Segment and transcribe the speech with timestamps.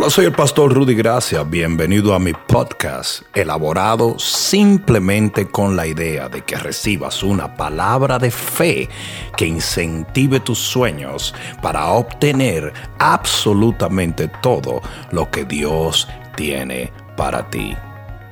[0.00, 1.42] Hola, soy el pastor Rudy Gracia.
[1.42, 8.30] Bienvenido a mi podcast, elaborado simplemente con la idea de que recibas una palabra de
[8.30, 8.88] fe
[9.36, 14.80] que incentive tus sueños para obtener absolutamente todo
[15.12, 17.76] lo que Dios tiene para ti.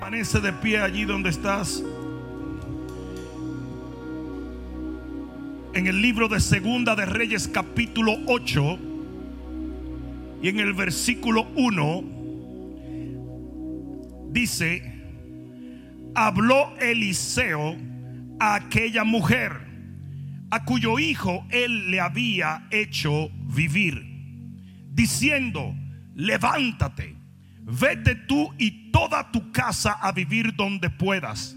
[0.01, 1.83] Permanece de pie allí donde estás.
[5.75, 8.88] En el libro de Segunda de Reyes capítulo 8
[10.43, 12.05] y en el versículo 1
[14.31, 14.95] dice,
[16.15, 17.77] habló Eliseo
[18.39, 19.69] a aquella mujer
[20.51, 24.03] a cuyo hijo él le había hecho vivir,
[24.93, 25.75] diciendo,
[26.15, 27.17] levántate,
[27.65, 31.55] vete tú y toda tu casa a vivir donde puedas,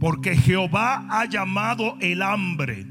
[0.00, 2.86] porque Jehová ha llamado el hambre,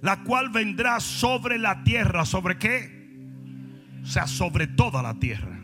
[0.00, 3.01] la cual vendrá sobre la tierra, ¿sobre qué?
[4.02, 5.60] O sea, sobre toda la tierra,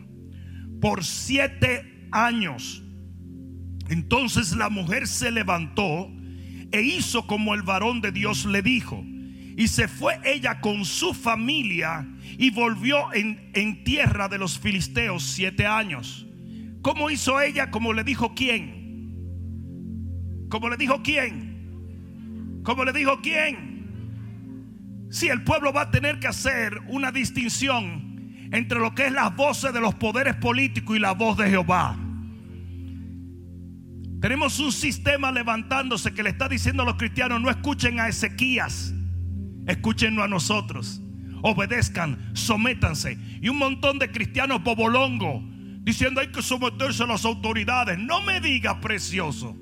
[0.79, 2.81] por siete años.
[3.89, 6.09] Entonces la mujer se levantó
[6.71, 9.03] e hizo como el varón de Dios le dijo.
[9.57, 15.23] Y se fue ella con su familia y volvió en, en tierra de los filisteos
[15.23, 16.25] siete años.
[16.81, 17.69] ¿Cómo hizo ella?
[17.69, 18.79] Como le dijo quién.
[20.49, 22.61] Como le dijo quién.
[22.63, 23.69] Como le dijo quién.
[25.09, 28.08] Si el pueblo va a tener que hacer una distinción
[28.51, 31.97] entre lo que es las voces de los poderes políticos y la voz de Jehová.
[34.21, 38.93] Tenemos un sistema levantándose que le está diciendo a los cristianos, no escuchen a Ezequías,
[39.65, 41.01] escúchenos a nosotros,
[41.41, 43.17] obedezcan, sométanse.
[43.41, 45.41] Y un montón de cristianos bobolongo
[45.83, 47.97] diciendo hay que someterse a las autoridades.
[47.97, 49.55] No me diga precioso.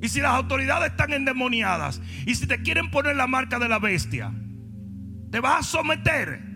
[0.00, 3.78] Y si las autoridades están endemoniadas y si te quieren poner la marca de la
[3.78, 4.32] bestia,
[5.30, 6.48] te vas a someter.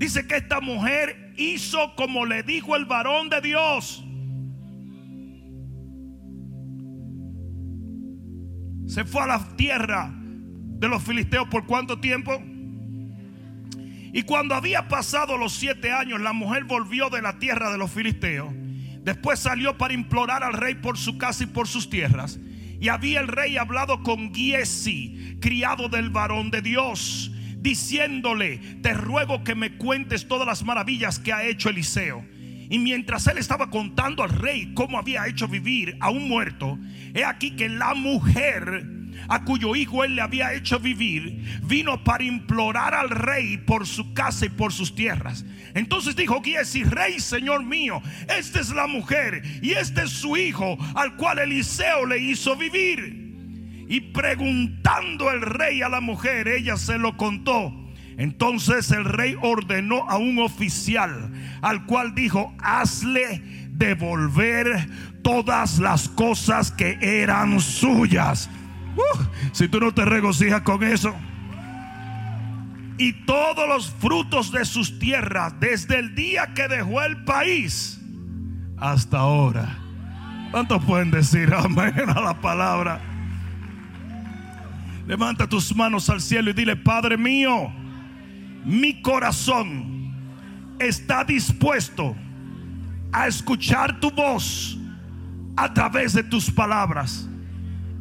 [0.00, 4.02] Dice que esta mujer hizo como le dijo el varón de Dios.
[8.86, 12.42] Se fue a la tierra de los filisteos por cuánto tiempo?
[14.14, 17.90] Y cuando había pasado los siete años, la mujer volvió de la tierra de los
[17.90, 18.48] filisteos.
[19.04, 22.40] Después salió para implorar al rey por su casa y por sus tierras.
[22.80, 29.44] Y había el rey hablado con Giesi, criado del varón de Dios diciéndole, te ruego
[29.44, 32.24] que me cuentes todas las maravillas que ha hecho Eliseo.
[32.68, 36.78] Y mientras él estaba contando al rey cómo había hecho vivir a un muerto,
[37.14, 38.86] he aquí que la mujer
[39.28, 44.14] a cuyo hijo él le había hecho vivir, vino para implorar al rey por su
[44.14, 45.44] casa y por sus tierras.
[45.74, 50.78] Entonces dijo Giesi, rey, señor mío, esta es la mujer y este es su hijo
[50.94, 53.19] al cual Eliseo le hizo vivir.
[53.90, 57.74] Y preguntando el rey a la mujer, ella se lo contó.
[58.16, 63.42] Entonces el rey ordenó a un oficial al cual dijo, hazle
[63.72, 64.88] devolver
[65.22, 68.48] todas las cosas que eran suyas.
[69.50, 71.12] Si tú no te regocijas con eso.
[72.96, 78.00] Y todos los frutos de sus tierras desde el día que dejó el país
[78.78, 79.78] hasta ahora.
[80.52, 83.09] ¿Cuántos pueden decir amén a la palabra?
[85.10, 87.72] Levanta tus manos al cielo y dile, Padre mío,
[88.64, 90.14] mi corazón
[90.78, 92.14] está dispuesto
[93.10, 94.78] a escuchar tu voz
[95.56, 97.28] a través de tus palabras.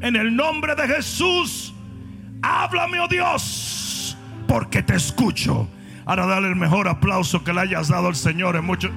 [0.02, 1.74] En el nombre de Jesús,
[2.44, 4.16] háblame, oh Dios,
[4.48, 5.68] porque te escucho.
[6.06, 8.92] Ahora dale el mejor aplauso que le hayas dado al Señor en mucho.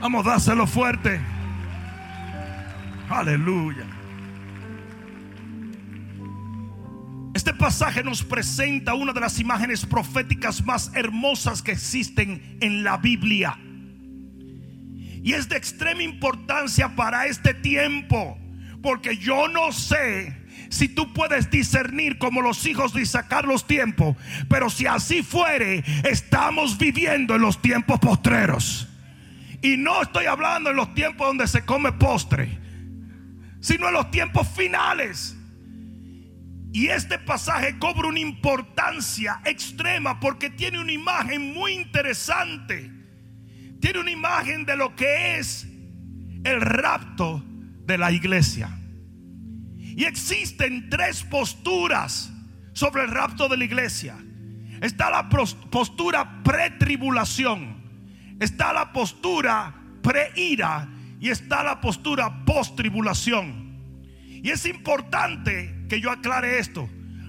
[0.00, 1.20] Vamos, dáselo fuerte.
[3.08, 3.95] Aleluya.
[7.36, 12.96] Este pasaje nos presenta una de las imágenes proféticas más hermosas que existen en la
[12.96, 13.58] Biblia.
[15.22, 18.38] Y es de extrema importancia para este tiempo,
[18.82, 20.34] porque yo no sé
[20.70, 24.16] si tú puedes discernir como los hijos de sacar los tiempos,
[24.48, 28.88] pero si así fuere, estamos viviendo en los tiempos postreros.
[29.60, 32.58] Y no estoy hablando en los tiempos donde se come postre,
[33.60, 35.35] sino en los tiempos finales.
[36.76, 42.92] Y este pasaje cobra una importancia extrema porque tiene una imagen muy interesante.
[43.80, 45.66] Tiene una imagen de lo que es
[46.44, 47.42] el rapto
[47.86, 48.78] de la iglesia.
[49.78, 52.30] Y existen tres posturas
[52.74, 54.18] sobre el rapto de la iglesia.
[54.82, 60.90] Está la postura pre-tribulación, está la postura pre-ira
[61.20, 63.65] y está la postura post-tribulación.
[64.42, 66.88] Y es importante que yo aclare esto,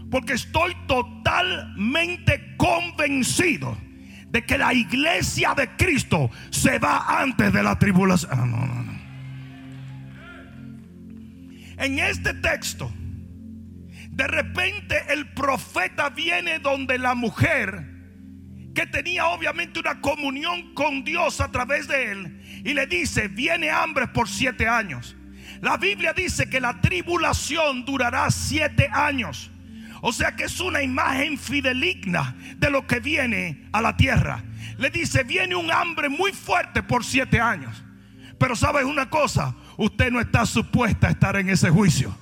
[0.09, 3.77] porque estoy totalmente convencido
[4.29, 8.31] de que la iglesia de Cristo se va antes de la tribulación.
[8.33, 8.97] Ah, no, no, no.
[11.77, 12.91] En este texto,
[14.09, 17.97] de repente el profeta viene donde la mujer,
[18.73, 23.69] que tenía obviamente una comunión con Dios a través de él, y le dice, viene
[23.69, 25.16] hambre por siete años.
[25.61, 29.51] La Biblia dice que la tribulación durará siete años.
[30.01, 34.43] O sea que es una imagen fideligna de lo que viene a la tierra.
[34.77, 37.83] Le dice, viene un hambre muy fuerte por siete años.
[38.37, 42.15] Pero sabes una cosa, usted no está supuesta a estar en ese juicio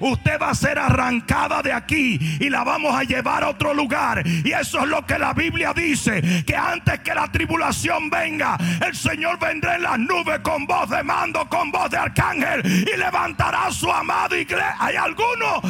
[0.00, 4.26] usted va a ser arrancada de aquí y la vamos a llevar a otro lugar.
[4.26, 8.94] Y eso es lo que la Biblia dice, que antes que la tribulación venga, el
[8.94, 13.66] Señor vendrá en las nubes con voz de mando, con voz de arcángel y levantará
[13.66, 14.76] a su amado iglesia.
[14.78, 15.60] ¿Hay alguno?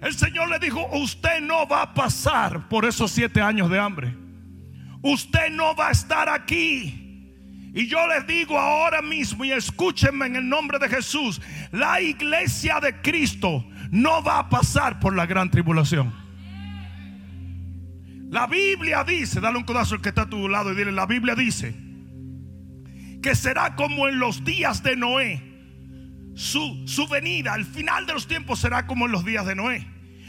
[0.00, 4.14] El Señor le dijo, usted no va a pasar por esos siete años de hambre.
[5.00, 7.03] Usted no va a estar aquí.
[7.74, 11.42] Y yo les digo ahora mismo y escúchenme en el nombre de Jesús,
[11.72, 16.14] la iglesia de Cristo no va a pasar por la gran tribulación.
[18.30, 21.06] La Biblia dice, dale un codazo al que está a tu lado y dile, la
[21.06, 21.74] Biblia dice
[23.20, 25.42] que será como en los días de Noé.
[26.36, 29.84] Su, su venida, al final de los tiempos será como en los días de Noé.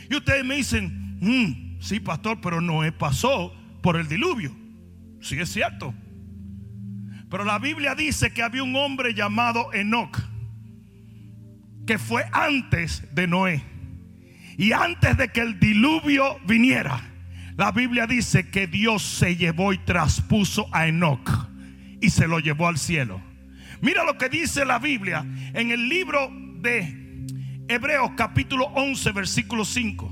[0.09, 3.53] Y ustedes me dicen, mm, sí, pastor, pero Noé pasó
[3.83, 4.55] por el diluvio.
[5.19, 5.93] Sí, es cierto.
[7.35, 10.17] Pero la Biblia dice que había un hombre llamado Enoch,
[11.85, 13.61] que fue antes de Noé.
[14.57, 16.97] Y antes de que el diluvio viniera,
[17.57, 21.29] la Biblia dice que Dios se llevó y traspuso a Enoch
[21.99, 23.21] y se lo llevó al cielo.
[23.81, 26.31] Mira lo que dice la Biblia en el libro
[26.61, 27.25] de
[27.67, 30.09] Hebreos capítulo 11, versículo 5.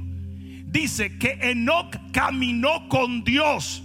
[0.65, 3.81] Dice que Enoch caminó con Dios.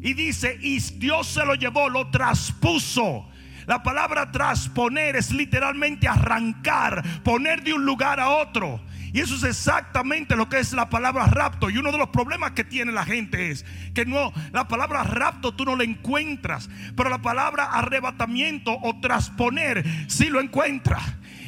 [0.00, 3.28] Y dice, y Dios se lo llevó, lo traspuso.
[3.66, 8.80] La palabra trasponer es literalmente arrancar, poner de un lugar a otro.
[9.12, 11.70] Y eso es exactamente lo que es la palabra rapto.
[11.70, 13.64] Y uno de los problemas que tiene la gente es
[13.94, 19.84] que no, la palabra rapto tú no la encuentras, pero la palabra arrebatamiento o trasponer
[20.08, 21.02] sí lo encuentras.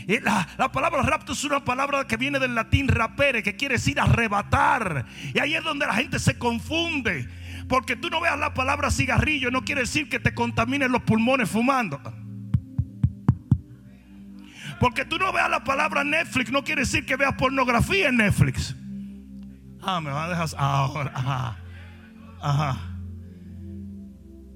[0.07, 4.01] La, la, palabra rapto es una palabra que viene del latín rapere, que quiere decir
[4.01, 5.07] arrebatar.
[5.33, 7.29] Y ahí es donde la gente se confunde.
[7.71, 11.49] Porque tú no veas la palabra cigarrillo, no quiere decir que te contamines los pulmones
[11.49, 12.03] fumando.
[14.81, 18.75] Porque tú no veas la palabra Netflix, no quiere decir que veas pornografía en Netflix.
[19.83, 21.13] Ah, me va a dejar ahora.
[21.15, 21.59] Ajá.
[22.43, 22.81] Ajá.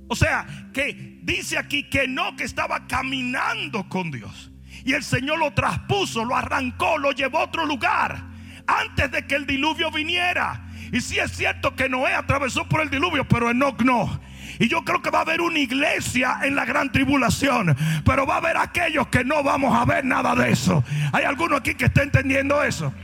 [0.09, 4.51] O sea, que dice aquí que no, que estaba caminando con Dios.
[4.85, 8.25] Y el Señor lo traspuso, lo arrancó, lo llevó a otro lugar.
[8.67, 10.65] Antes de que el diluvio viniera.
[10.95, 14.21] Y si es cierto que Noé atravesó por el diluvio, pero Enoch no.
[14.61, 17.77] Y yo creo que va a haber una iglesia en la gran tribulación.
[18.05, 20.85] Pero va a haber aquellos que no vamos a ver nada de eso.
[21.13, 22.95] ¿Hay alguno aquí que está entendiendo eso?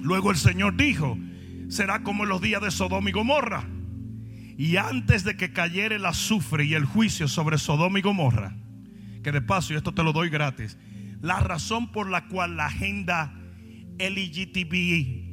[0.00, 1.18] Luego el Señor dijo,
[1.68, 3.64] será como en los días de Sodoma y Gomorra.
[4.56, 8.56] Y antes de que cayera el azufre y el juicio sobre Sodoma y Gomorra,
[9.22, 10.78] que de paso, y esto te lo doy gratis,
[11.20, 13.34] la razón por la cual la agenda
[13.98, 15.31] LGTB,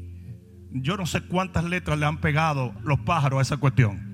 [0.72, 4.10] yo no sé cuántas letras le han pegado los pájaros a esa cuestión.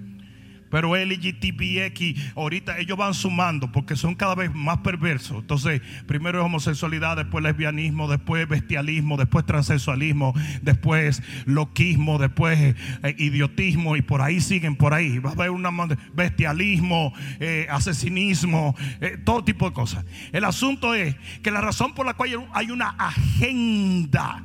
[0.75, 5.39] Pero LGTBX, ahorita ellos van sumando porque son cada vez más perversos.
[5.39, 10.33] Entonces, primero es homosexualidad, después lesbianismo, después bestialismo, después transexualismo,
[10.63, 15.19] después loquismo, después eh, idiotismo y por ahí siguen, por ahí.
[15.19, 15.65] Va a haber un
[16.13, 20.03] bestialismo, eh, asesinismo, eh, todo tipo de cosas.
[20.33, 24.43] El asunto es que la razón por la cual hay una agenda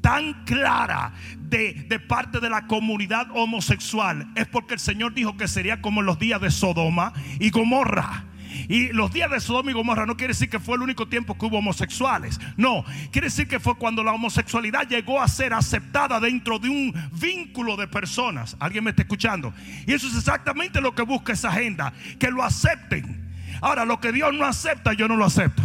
[0.00, 1.12] tan clara
[1.48, 6.06] de, parte de la comunidad homosexual es porque el Señor dijo que sería como en
[6.06, 8.24] los días de Sodoma y Gomorra.
[8.68, 11.36] Y los días de Sodoma y Gomorra no quiere decir que fue el único tiempo
[11.36, 12.40] que hubo homosexuales.
[12.56, 16.94] No, quiere decir que fue cuando la homosexualidad llegó a ser aceptada dentro de un
[17.12, 18.56] vínculo de personas.
[18.58, 19.52] ¿Alguien me está escuchando?
[19.86, 23.28] Y eso es exactamente lo que busca esa agenda, que lo acepten.
[23.60, 25.62] Ahora, lo que Dios no acepta, yo no lo acepto.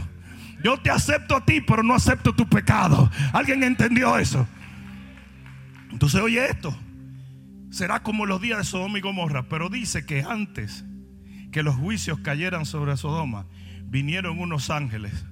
[0.63, 3.11] Yo te acepto a ti, pero no acepto tu pecado.
[3.33, 4.47] ¿Alguien entendió eso?
[5.93, 6.75] Entonces, oye esto.
[7.69, 10.83] Será como los días de Sodoma y Gomorra, pero dice que antes
[11.51, 13.45] que los juicios cayeran sobre Sodoma,
[13.85, 15.25] vinieron unos ángeles,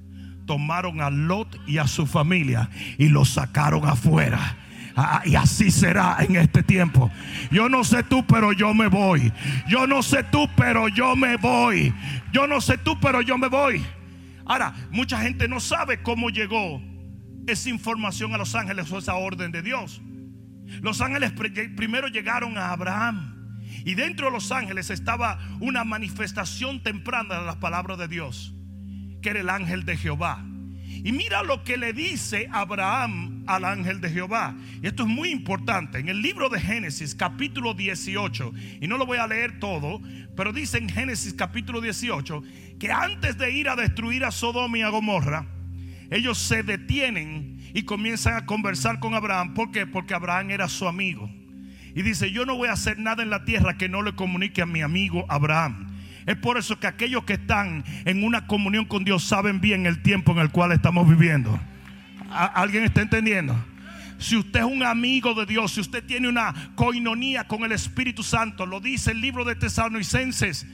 [0.46, 4.58] tomaron a Lot y a su familia y los sacaron afuera.
[4.96, 7.12] Ah, y así será en este tiempo.
[7.52, 9.32] Yo no sé tú, pero yo me voy.
[9.68, 11.94] Yo no sé tú, pero yo me voy.
[12.32, 13.84] Yo no sé tú, pero yo me voy.
[14.46, 16.82] Ahora, mucha gente no sabe cómo llegó
[17.48, 20.02] esa información a los ángeles o esa orden de Dios.
[20.82, 23.58] Los ángeles primero llegaron a Abraham.
[23.84, 28.54] Y dentro de los ángeles estaba una manifestación temprana de las palabras de Dios,
[29.22, 30.46] que era el ángel de Jehová.
[31.04, 34.56] Y mira lo que le dice Abraham al ángel de Jehová.
[34.84, 36.00] Y esto es muy importante.
[36.00, 40.00] En el libro de Génesis capítulo 18, y no lo voy a leer todo,
[40.36, 42.44] pero dice en Génesis capítulo 18
[42.80, 45.48] que antes de ir a destruir a Sodoma y a Gomorra,
[46.12, 49.54] ellos se detienen y comienzan a conversar con Abraham.
[49.54, 49.88] ¿Por qué?
[49.88, 51.32] Porque Abraham era su amigo.
[51.96, 54.62] Y dice, yo no voy a hacer nada en la tierra que no le comunique
[54.62, 55.88] a mi amigo Abraham.
[56.26, 60.02] Es por eso que aquellos que están en una comunión con Dios saben bien el
[60.02, 61.58] tiempo en el cual estamos viviendo.
[62.30, 63.56] ¿Alguien está entendiendo?
[64.18, 68.22] Si usted es un amigo de Dios, si usted tiene una coinonía con el Espíritu
[68.22, 70.68] Santo, lo dice el libro de Tesalonicenses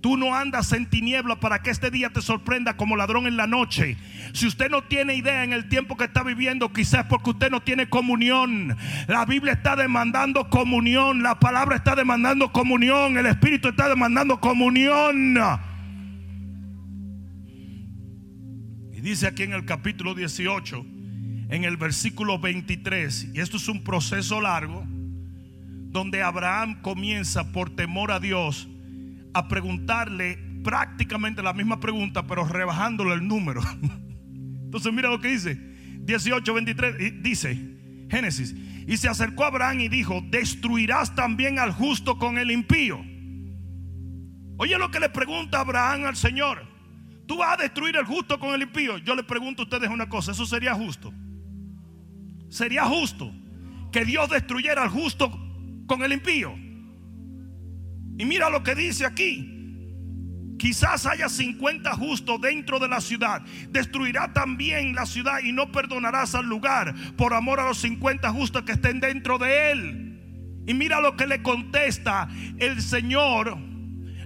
[0.00, 3.46] Tú no andas en tiniebla para que este día te sorprenda como ladrón en la
[3.46, 3.98] noche.
[4.32, 7.60] Si usted no tiene idea en el tiempo que está viviendo, quizás porque usted no
[7.60, 8.76] tiene comunión.
[9.08, 15.38] La Biblia está demandando comunión, la palabra está demandando comunión, el Espíritu está demandando comunión.
[18.94, 20.82] Y dice aquí en el capítulo 18,
[21.50, 28.12] en el versículo 23, y esto es un proceso largo, donde Abraham comienza por temor
[28.12, 28.66] a Dios
[29.34, 33.62] a preguntarle prácticamente la misma pregunta, pero rebajándole el número.
[34.64, 35.70] Entonces mira lo que dice.
[36.02, 38.54] 18, 23, dice Génesis.
[38.86, 43.00] Y se acercó a Abraham y dijo, destruirás también al justo con el impío.
[44.56, 46.68] Oye lo que le pregunta Abraham al Señor.
[47.26, 48.98] ¿Tú vas a destruir al justo con el impío?
[48.98, 51.12] Yo le pregunto a ustedes una cosa, ¿eso sería justo?
[52.48, 53.32] ¿Sería justo
[53.92, 55.30] que Dios destruyera al justo
[55.86, 56.54] con el impío?
[58.20, 59.56] Y mira lo que dice aquí.
[60.58, 63.40] Quizás haya 50 justos dentro de la ciudad.
[63.70, 68.64] Destruirá también la ciudad y no perdonarás al lugar por amor a los 50 justos
[68.64, 70.62] que estén dentro de él.
[70.66, 73.56] Y mira lo que le contesta el Señor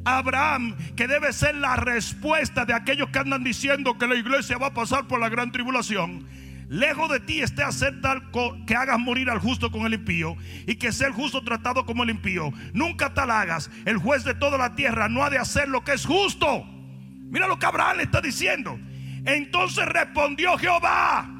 [0.04, 4.58] a Abraham, que debe ser la respuesta de aquellos que andan diciendo que la iglesia
[4.58, 6.26] va a pasar por la gran tribulación.
[6.74, 8.32] Lejos de ti esté hacer tal
[8.66, 12.02] que hagas morir al justo con el impío y que sea el justo tratado como
[12.02, 12.52] el impío.
[12.72, 13.70] Nunca tal hagas.
[13.84, 16.66] El juez de toda la tierra no ha de hacer lo que es justo.
[17.30, 18.76] Mira lo que Abraham le está diciendo.
[19.24, 21.30] Entonces respondió Jehová.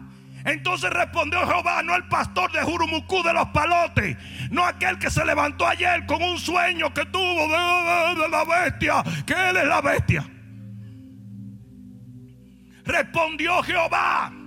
[0.44, 4.16] Entonces respondió Jehová, no el pastor de Jurumucú de los palotes,
[4.52, 9.02] no aquel que se levantó ayer con un sueño que tuvo de, de la bestia,
[9.26, 10.30] que él es la bestia.
[12.84, 14.43] Respondió Jehová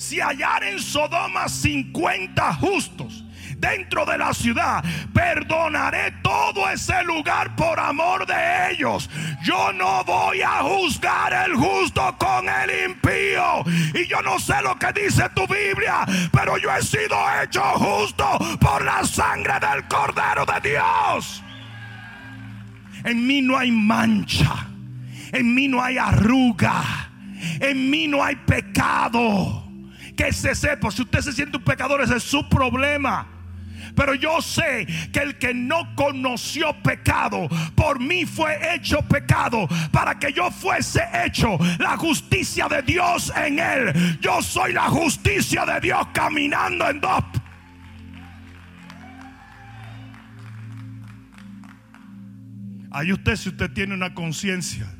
[0.00, 3.22] si hallar en Sodoma 50 justos
[3.58, 9.10] dentro de la ciudad, perdonaré todo ese lugar por amor de ellos.
[9.44, 13.62] Yo no voy a juzgar el justo con el impío.
[13.94, 18.26] Y yo no sé lo que dice tu Biblia, pero yo he sido hecho justo
[18.58, 21.42] por la sangre del Cordero de Dios.
[23.04, 24.66] En mí no hay mancha,
[25.30, 27.10] en mí no hay arruga,
[27.60, 29.69] en mí no hay pecado
[30.16, 30.90] que se sepa.
[30.90, 33.26] Si usted se siente un pecador, ese es su problema.
[33.94, 40.18] Pero yo sé que el que no conoció pecado, por mí fue hecho pecado para
[40.18, 44.18] que yo fuese hecho la justicia de Dios en él.
[44.20, 47.24] Yo soy la justicia de Dios caminando en dos.
[52.92, 54.92] Ahí usted, si usted tiene una conciencia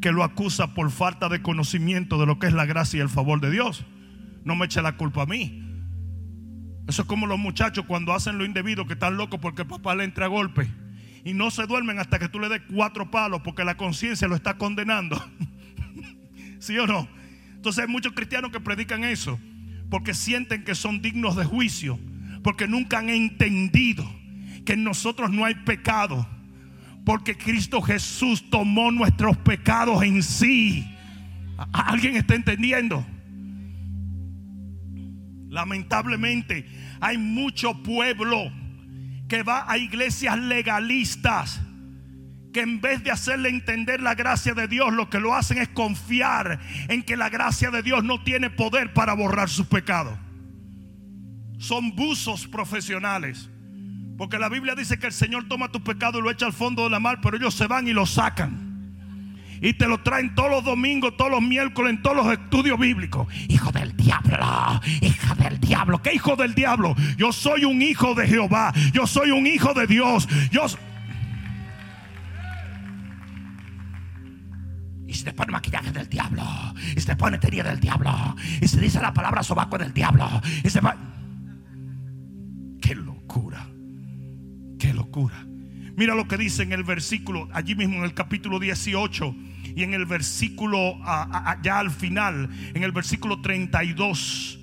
[0.00, 3.08] que lo acusa por falta de conocimiento de lo que es la gracia y el
[3.08, 3.84] favor de Dios
[4.48, 5.62] no me eche la culpa a mí.
[6.88, 9.94] Eso es como los muchachos cuando hacen lo indebido, que están locos porque el papá
[9.94, 10.66] le entra a golpe.
[11.22, 14.34] Y no se duermen hasta que tú le des cuatro palos porque la conciencia lo
[14.34, 15.22] está condenando.
[16.60, 17.06] ¿Sí o no?
[17.54, 19.38] Entonces hay muchos cristianos que predican eso
[19.90, 21.98] porque sienten que son dignos de juicio,
[22.42, 24.10] porque nunca han entendido
[24.64, 26.26] que en nosotros no hay pecado,
[27.04, 30.86] porque Cristo Jesús tomó nuestros pecados en sí.
[31.72, 33.04] ¿Alguien está entendiendo?
[35.48, 36.66] Lamentablemente
[37.00, 38.52] hay mucho pueblo
[39.28, 41.60] que va a iglesias legalistas
[42.52, 45.68] que en vez de hacerle entender la gracia de Dios, lo que lo hacen es
[45.68, 50.18] confiar en que la gracia de Dios no tiene poder para borrar sus pecados.
[51.58, 53.50] Son buzos profesionales.
[54.16, 56.84] Porque la Biblia dice que el Señor toma tu pecado y lo echa al fondo
[56.84, 58.67] de la mar, pero ellos se van y lo sacan
[59.60, 63.28] y te lo traen todos los domingos, todos los miércoles, en todos los estudios bíblicos.
[63.48, 66.02] Hijo del diablo, hija del diablo.
[66.02, 66.94] ¿Qué hijo del diablo?
[67.16, 68.72] Yo soy un hijo de Jehová.
[68.92, 70.28] Yo soy un hijo de Dios.
[75.06, 76.44] Y se te pone maquillaje del diablo.
[76.96, 78.36] Y se te pone teoría del diablo.
[78.60, 80.28] Y se dice la palabra sobaco del diablo.
[80.62, 80.96] Y se va...
[82.80, 83.66] Qué locura.
[84.78, 85.44] Qué locura.
[85.98, 89.34] Mira lo que dice en el versículo, allí mismo en el capítulo 18
[89.74, 90.96] y en el versículo,
[91.60, 94.60] ya al final, en el versículo 32,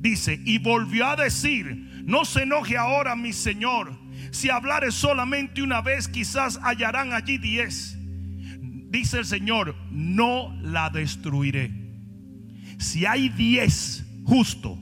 [0.00, 3.98] dice, y volvió a decir, no se enoje ahora mi Señor,
[4.32, 7.96] si hablare solamente una vez, quizás hallarán allí diez.
[8.90, 11.70] Dice el Señor, no la destruiré.
[12.76, 14.78] Si hay diez justo,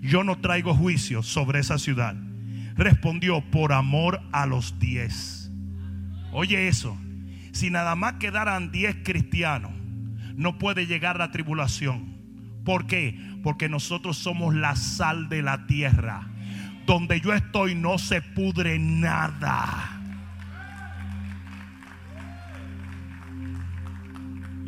[0.00, 2.14] yo no traigo juicio sobre esa ciudad
[2.74, 5.50] respondió, por amor a los diez.
[6.32, 6.98] Oye eso,
[7.52, 9.72] si nada más quedaran diez cristianos,
[10.36, 12.14] no puede llegar la tribulación.
[12.64, 13.18] ¿Por qué?
[13.42, 16.28] Porque nosotros somos la sal de la tierra.
[16.86, 20.00] Donde yo estoy no se pudre nada.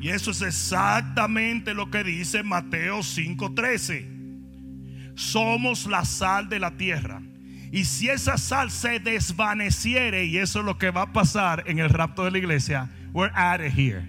[0.00, 4.06] Y eso es exactamente lo que dice Mateo 5:13.
[5.14, 7.20] Somos la sal de la tierra.
[7.76, 11.78] Y si esa sal se desvaneciere, y eso es lo que va a pasar en
[11.78, 14.02] el rapto de la iglesia, we're out of here.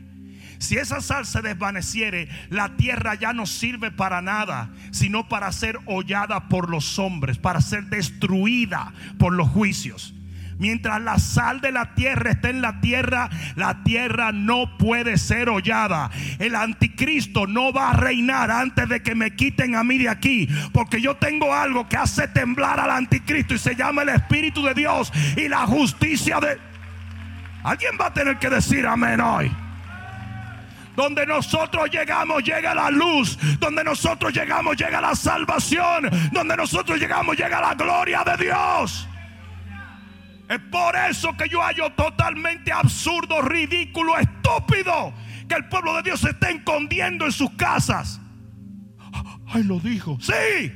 [0.57, 5.77] Si esa sal se desvaneciere, la tierra ya no sirve para nada, sino para ser
[5.85, 10.13] hollada por los hombres, para ser destruida por los juicios.
[10.59, 15.49] Mientras la sal de la tierra está en la tierra, la tierra no puede ser
[15.49, 16.09] hollada.
[16.39, 20.47] El anticristo no va a reinar antes de que me quiten a mí de aquí.
[20.73, 24.73] Porque yo tengo algo que hace temblar al anticristo y se llama el Espíritu de
[24.73, 26.57] Dios y la justicia de...
[27.63, 29.51] Alguien va a tener que decir amén hoy.
[30.95, 33.37] Donde nosotros llegamos llega la luz.
[33.59, 36.09] Donde nosotros llegamos llega la salvación.
[36.31, 39.07] Donde nosotros llegamos llega la gloria de Dios.
[40.49, 45.13] Es por eso que yo hallo totalmente absurdo, ridículo, estúpido
[45.47, 48.21] que el pueblo de Dios se esté escondiendo en sus casas.
[49.47, 50.17] Ay, lo dijo.
[50.19, 50.71] Sí.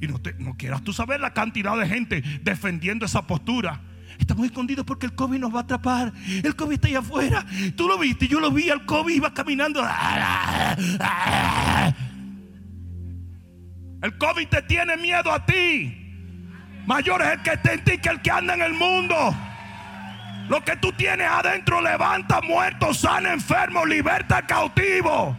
[0.00, 3.80] Y no, te, no quieras tú saber la cantidad de gente defendiendo esa postura.
[4.18, 6.12] Estamos escondidos porque el COVID nos va a atrapar.
[6.42, 7.44] El COVID está ahí afuera.
[7.74, 8.68] Tú lo viste, yo lo vi.
[8.68, 9.82] El COVID iba caminando.
[14.02, 15.99] El COVID te tiene miedo a ti.
[16.86, 19.14] Mayor es el que está en ti que el que anda en el mundo.
[20.48, 25.36] Lo que tú tienes adentro levanta muertos, sana enfermos, liberta cautivo.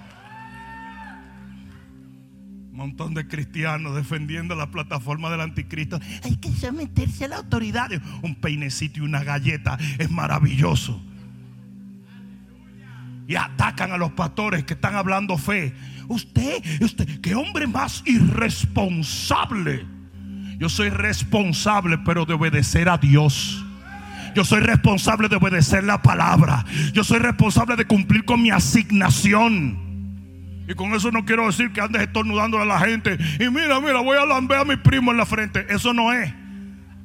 [2.71, 5.99] Montón de cristianos defendiendo la plataforma del anticristo.
[6.23, 7.89] Hay que someterse a la autoridad.
[8.21, 11.01] Un peinecito y una galleta es maravilloso.
[13.27, 15.75] Y atacan a los pastores que están hablando fe.
[16.07, 19.85] Usted, usted, qué hombre más irresponsable.
[20.61, 23.65] Yo soy responsable, pero de obedecer a Dios.
[24.35, 26.63] Yo soy responsable de obedecer la palabra.
[26.93, 29.79] Yo soy responsable de cumplir con mi asignación.
[30.69, 33.17] Y con eso no quiero decir que andes estornudando a la gente.
[33.39, 35.65] Y mira, mira, voy a lamber a mi primo en la frente.
[35.67, 36.31] Eso no es.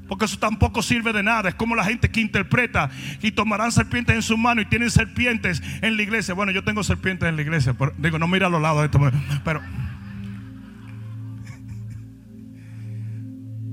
[0.06, 1.48] Porque eso tampoco sirve de nada.
[1.48, 2.90] Es como la gente que interpreta
[3.22, 6.34] y tomarán serpientes en su mano y tienen serpientes en la iglesia.
[6.34, 7.74] Bueno, yo tengo serpientes en la iglesia.
[7.96, 9.00] Digo, no mira a los lados de esto.
[9.44, 9.62] Pero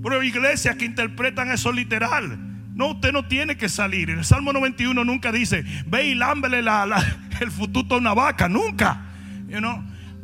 [0.04, 2.38] Pero iglesias que interpretan eso literal.
[2.76, 4.10] No, usted no tiene que salir.
[4.10, 8.50] El Salmo 91 nunca dice, ve y lámbele el fututo a una vaca.
[8.50, 9.02] Nunca.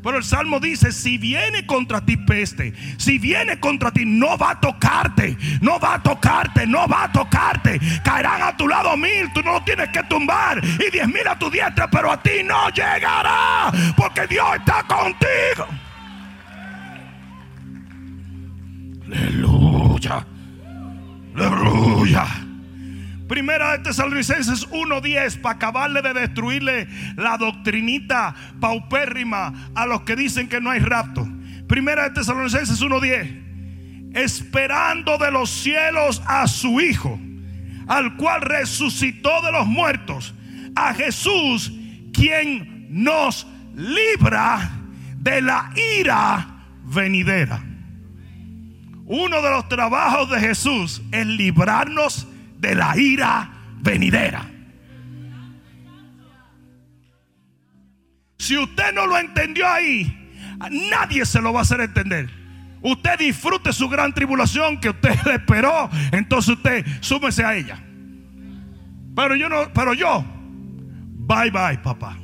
[0.02, 4.52] Pero el Salmo dice, si viene contra ti peste, si viene contra ti, no va
[4.52, 7.80] a tocarte, no va a tocarte, no va a tocarte.
[8.04, 10.62] Caerán a tu lado mil, tú no lo tienes que tumbar.
[10.63, 15.68] Y diez mil a tu diestra, pero a ti no llegará, porque Dios está contigo.
[19.06, 19.48] Aleluya.
[21.35, 22.25] Aleluya.
[23.27, 30.49] Primera de Tesalonicenses 1:10 para acabarle de destruirle la doctrinita paupérrima a los que dicen
[30.49, 31.27] que no hay rapto.
[31.67, 34.15] Primera de Tesalonicenses 1:10.
[34.15, 37.19] Esperando de los cielos a su Hijo,
[37.88, 40.33] al cual resucitó de los muertos,
[40.75, 41.71] a Jesús,
[42.12, 44.71] quien nos libra
[45.17, 47.68] de la ira venidera.
[49.10, 52.28] Uno de los trabajos de Jesús es librarnos
[52.60, 54.48] de la ira venidera.
[58.38, 60.32] Si usted no lo entendió ahí,
[60.91, 62.30] nadie se lo va a hacer entender.
[62.84, 67.84] Usted disfrute su gran tribulación que usted le esperó, entonces usted súmese a ella.
[69.15, 70.24] Pero yo no, pero yo,
[71.17, 72.15] bye bye, papá.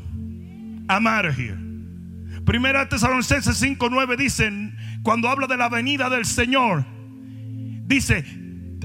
[0.87, 1.57] I'm out of here.
[2.45, 6.83] Primera Tesalonicenses 5:9 dicen, cuando habla de la venida del Señor,
[7.85, 8.25] dice,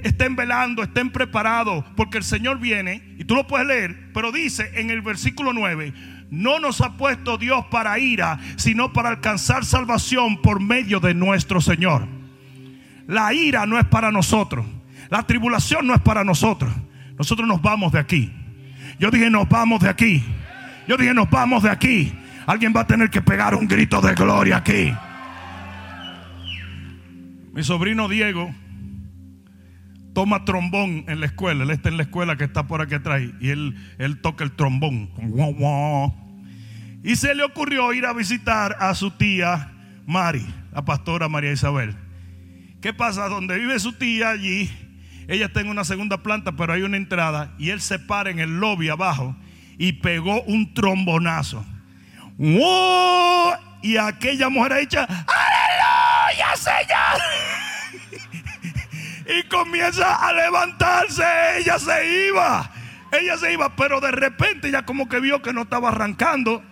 [0.02, 4.70] estén velando, estén preparados, porque el Señor viene, y tú lo puedes leer, pero dice
[4.74, 5.94] en el versículo 9,
[6.30, 11.62] no nos ha puesto Dios para ira, sino para alcanzar salvación por medio de nuestro
[11.62, 12.06] Señor.
[13.06, 14.66] la ira no es para nosotros.
[15.08, 16.70] La tribulación no es para nosotros.
[17.18, 18.30] Nosotros nos vamos de aquí.
[18.98, 20.22] Yo dije, nos vamos de aquí.
[20.86, 22.12] Yo dije, nos vamos de aquí.
[22.46, 24.92] Alguien va a tener que pegar un grito de gloria aquí.
[27.52, 28.54] Mi sobrino Diego
[30.12, 31.64] toma trombón en la escuela.
[31.64, 34.52] Él está en la escuela que está por aquí atrás y él, él toca el
[34.52, 35.10] trombón.
[37.02, 39.72] Y se le ocurrió ir a visitar a su tía
[40.06, 41.96] Mari, la pastora María Isabel.
[42.80, 43.28] ¿Qué pasa?
[43.28, 44.70] Donde vive su tía allí,
[45.28, 48.38] ella está en una segunda planta, pero hay una entrada y él se para en
[48.38, 49.36] el lobby abajo
[49.78, 51.64] y pegó un trombonazo.
[52.38, 55.99] Y aquella mujer ha dicho, aleluya,
[59.26, 61.24] Y comienza a levantarse,
[61.58, 62.70] ella se iba.
[63.12, 66.62] Ella se iba, pero de repente ya como que vio que no estaba arrancando.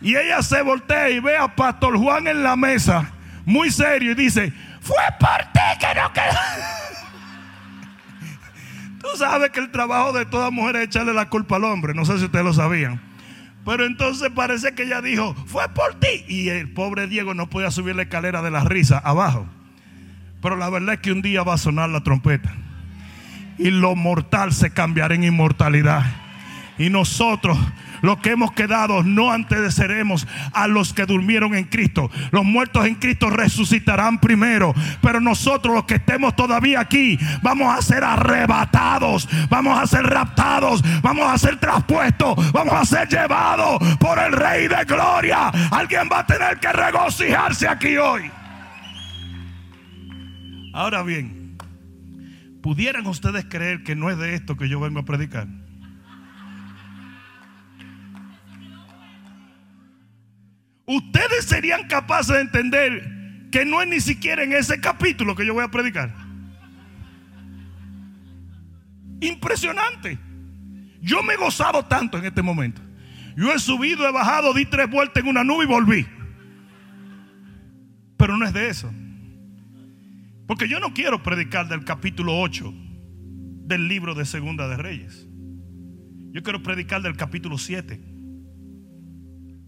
[0.00, 3.10] Y ella se voltea y ve a Pastor Juan en la mesa,
[3.46, 6.40] muy serio, y dice, fue por ti que no quedó.
[9.00, 11.94] Tú sabes que el trabajo de toda mujer es echarle la culpa al hombre.
[11.94, 13.00] No sé si ustedes lo sabían.
[13.64, 16.24] Pero entonces parece que ella dijo, fue por ti.
[16.28, 19.46] Y el pobre Diego no podía subir la escalera de la risa abajo.
[20.42, 22.54] Pero la verdad es que un día va a sonar la trompeta.
[23.56, 26.04] Y lo mortal se cambiará en inmortalidad.
[26.76, 27.56] Y nosotros
[28.04, 32.10] los que hemos quedado no antecederemos a los que durmieron en Cristo.
[32.32, 34.74] Los muertos en Cristo resucitarán primero.
[35.00, 39.26] Pero nosotros los que estemos todavía aquí vamos a ser arrebatados.
[39.48, 40.82] Vamos a ser raptados.
[41.00, 42.52] Vamos a ser traspuestos.
[42.52, 45.48] Vamos a ser llevados por el Rey de Gloria.
[45.70, 48.30] Alguien va a tener que regocijarse aquí hoy.
[50.74, 51.56] Ahora bien,
[52.60, 55.63] ¿pudieran ustedes creer que no es de esto que yo vengo a predicar?
[60.86, 65.54] Ustedes serían capaces de entender que no es ni siquiera en ese capítulo que yo
[65.54, 66.14] voy a predicar.
[69.20, 70.18] Impresionante.
[71.00, 72.80] Yo me he gozado tanto en este momento.
[73.36, 76.06] Yo he subido, he bajado, di tres vueltas en una nube y volví.
[78.16, 78.92] Pero no es de eso.
[80.46, 82.72] Porque yo no quiero predicar del capítulo 8
[83.66, 85.26] del libro de Segunda de Reyes.
[86.32, 88.13] Yo quiero predicar del capítulo 7.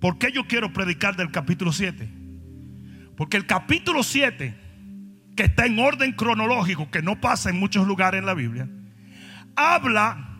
[0.06, 2.08] ¿Por qué yo quiero predicar del capítulo 7?
[3.16, 4.54] Porque el capítulo 7,
[5.36, 8.68] que está en orden cronológico, que no pasa en muchos lugares en la Biblia,
[9.56, 10.38] habla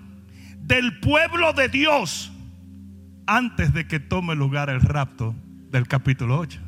[0.61, 2.31] del pueblo de Dios
[3.27, 5.35] antes de que tome lugar el rapto
[5.73, 6.61] del capítulo 8.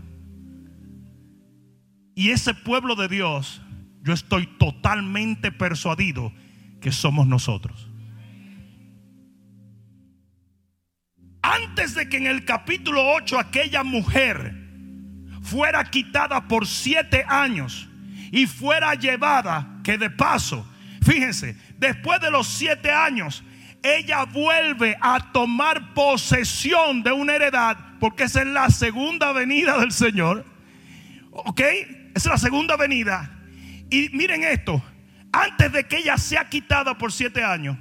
[2.17, 3.63] Y ese pueblo de Dios,
[4.03, 6.33] yo estoy totalmente persuadido
[6.81, 7.88] que somos nosotros.
[11.79, 14.53] Antes de que en el capítulo 8 aquella mujer
[15.43, 17.89] fuera quitada por siete años
[18.33, 20.69] y fuera llevada, que de paso,
[21.05, 23.45] fíjense, después de los siete años,
[23.81, 29.93] ella vuelve a tomar posesión de una heredad, porque esa es la segunda venida del
[29.93, 30.45] Señor.
[31.31, 31.61] ¿Ok?
[32.13, 33.31] Es la segunda venida.
[33.89, 34.83] Y miren esto,
[35.31, 37.77] antes de que ella sea quitada por siete años,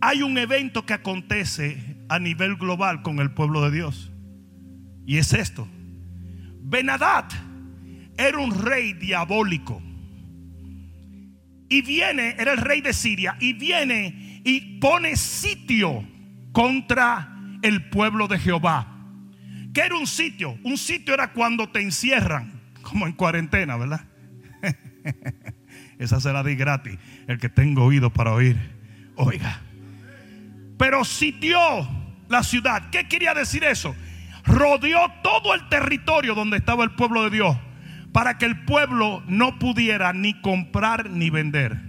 [0.00, 4.12] hay un evento que acontece a nivel global con el pueblo de Dios.
[5.06, 5.68] Y es esto.
[6.62, 7.26] Benadad
[8.16, 9.82] era un rey diabólico.
[11.68, 16.06] Y viene, era el rey de Siria, y viene y pone sitio
[16.52, 18.90] contra el pueblo de Jehová.
[19.72, 20.58] ¿Qué era un sitio?
[20.62, 24.06] Un sitio era cuando te encierran, como en cuarentena, ¿verdad?
[25.98, 26.96] Esa será de gratis.
[27.26, 28.56] El que tenga oído para oír,
[29.16, 29.60] oiga
[30.84, 31.58] pero sitió
[32.28, 32.90] la ciudad.
[32.90, 33.96] ¿Qué quería decir eso?
[34.44, 37.56] Rodeó todo el territorio donde estaba el pueblo de Dios
[38.12, 41.80] para que el pueblo no pudiera ni comprar ni vender.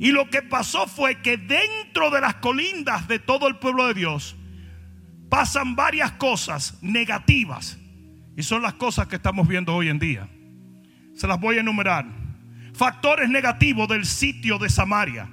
[0.00, 3.94] Y lo que pasó fue que dentro de las colindas de todo el pueblo de
[3.94, 4.34] Dios
[5.28, 7.78] pasan varias cosas negativas.
[8.36, 10.28] Y son las cosas que estamos viendo hoy en día.
[11.14, 12.06] Se las voy a enumerar.
[12.74, 15.30] Factores negativos del sitio de Samaria.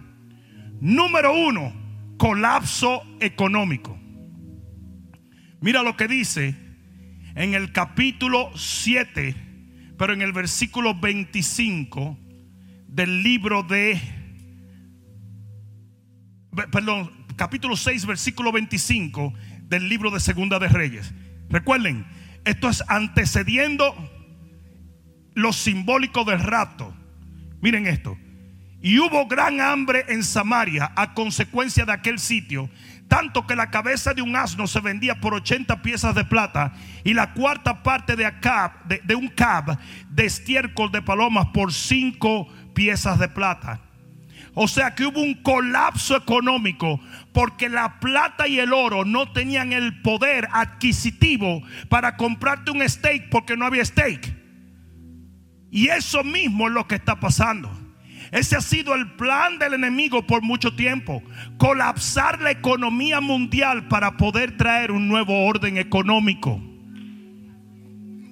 [0.80, 1.85] Número uno,
[2.18, 4.00] colapso económico.
[5.62, 6.56] Mira lo que dice
[7.36, 9.36] en el capítulo 7,
[9.98, 12.18] pero en el versículo 25
[12.88, 14.00] del libro de,
[16.72, 21.14] perdón, capítulo 6, versículo 25 del libro de Segunda de Reyes.
[21.50, 22.06] Recuerden,
[22.46, 23.94] esto es antecediendo
[25.34, 26.96] lo simbólico del rapto.
[27.62, 28.18] Miren esto.
[28.86, 32.70] Y hubo gran hambre en Samaria a consecuencia de aquel sitio,
[33.08, 36.72] tanto que la cabeza de un asno se vendía por 80 piezas de plata
[37.04, 39.80] y la cuarta parte de, un cab
[40.12, 43.82] de estiércol de palomas por 5 piezas de plata.
[44.54, 47.00] O sea que hubo un colapso económico
[47.34, 53.30] porque la plata y el oro no tenían el poder adquisitivo para comprarte un steak
[53.32, 54.32] porque no había steak.
[55.72, 57.85] Y eso mismo es lo que está pasando.
[58.32, 61.22] Ese ha sido el plan del enemigo por mucho tiempo.
[61.58, 66.62] Colapsar la economía mundial para poder traer un nuevo orden económico.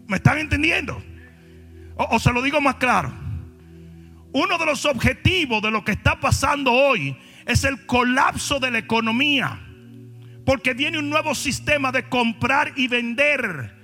[0.07, 1.01] ¿Me están entendiendo?
[1.95, 3.13] O, se lo digo más claro.
[4.31, 8.79] Uno de los objetivos de lo que está pasando hoy es el colapso de la
[8.79, 9.59] economía.
[10.45, 13.82] Porque viene un nuevo sistema de comprar y vender.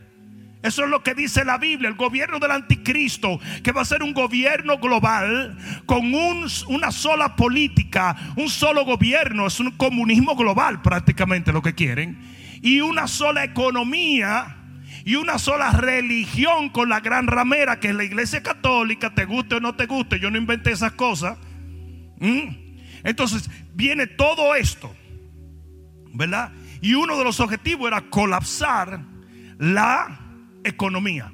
[0.62, 4.04] Eso es lo que dice la Biblia, el gobierno del anticristo, que va a ser
[4.04, 6.14] un gobierno global con
[6.68, 12.20] una sola política, un solo gobierno, es un comunismo global prácticamente lo que quieren,
[12.62, 14.58] y una sola economía
[15.06, 19.56] y una sola religión con la gran ramera que es la iglesia católica, te guste
[19.56, 21.38] o no te guste, yo no inventé esas cosas.
[23.06, 24.94] Entonces viene todo esto,
[26.14, 26.52] ¿verdad?
[26.82, 29.00] Y uno de los objetivos era colapsar
[29.58, 30.19] la
[30.64, 31.32] economía.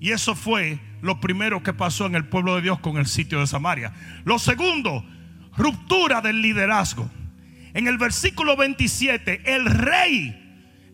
[0.00, 3.40] Y eso fue lo primero que pasó en el pueblo de Dios con el sitio
[3.40, 3.92] de Samaria.
[4.24, 5.04] Lo segundo,
[5.56, 7.10] ruptura del liderazgo.
[7.74, 10.40] En el versículo 27, el rey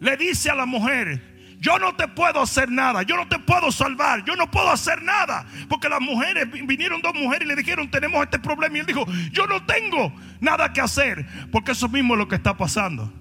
[0.01, 1.31] le dice a la mujer,
[1.61, 5.03] yo no te puedo hacer nada, yo no te puedo salvar, yo no puedo hacer
[5.03, 5.47] nada.
[5.69, 8.79] Porque las mujeres, vinieron dos mujeres y le dijeron, tenemos este problema.
[8.79, 11.27] Y él dijo, yo no tengo nada que hacer.
[11.53, 13.13] Porque eso mismo es lo que está pasando.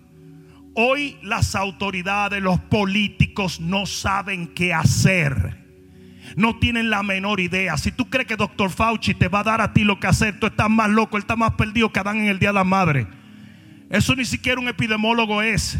[0.76, 5.58] Hoy las autoridades, los políticos no saben qué hacer.
[6.36, 7.78] No tienen la menor idea.
[7.78, 10.40] Si tú crees que doctor Fauci te va a dar a ti lo que hacer,
[10.40, 12.64] tú estás más loco, él está más perdido que Adán en el día de la
[12.64, 13.08] madre.
[13.90, 15.80] Eso ni siquiera un epidemólogo es.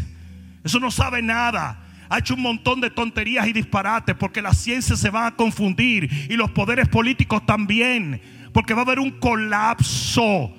[0.64, 4.96] Eso no sabe nada ha hecho un montón de tonterías y disparates porque la ciencia
[4.96, 8.20] se va a confundir y los poderes políticos también,
[8.52, 10.52] porque va a haber un colapso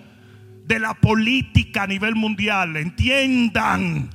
[0.66, 2.78] de la política a nivel mundial.
[2.78, 4.10] Entiendan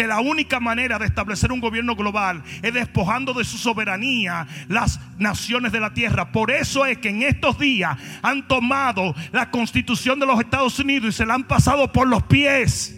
[0.00, 4.98] que la única manera de establecer un gobierno global es despojando de su soberanía las
[5.18, 6.32] naciones de la tierra.
[6.32, 11.10] Por eso es que en estos días han tomado la constitución de los Estados Unidos
[11.10, 12.96] y se la han pasado por los pies.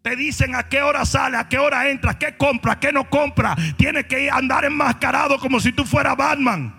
[0.00, 3.56] Te dicen a qué hora sale, a qué hora entra, qué compra, qué no compra.
[3.76, 6.72] Tienes que andar enmascarado como si tú fueras Batman.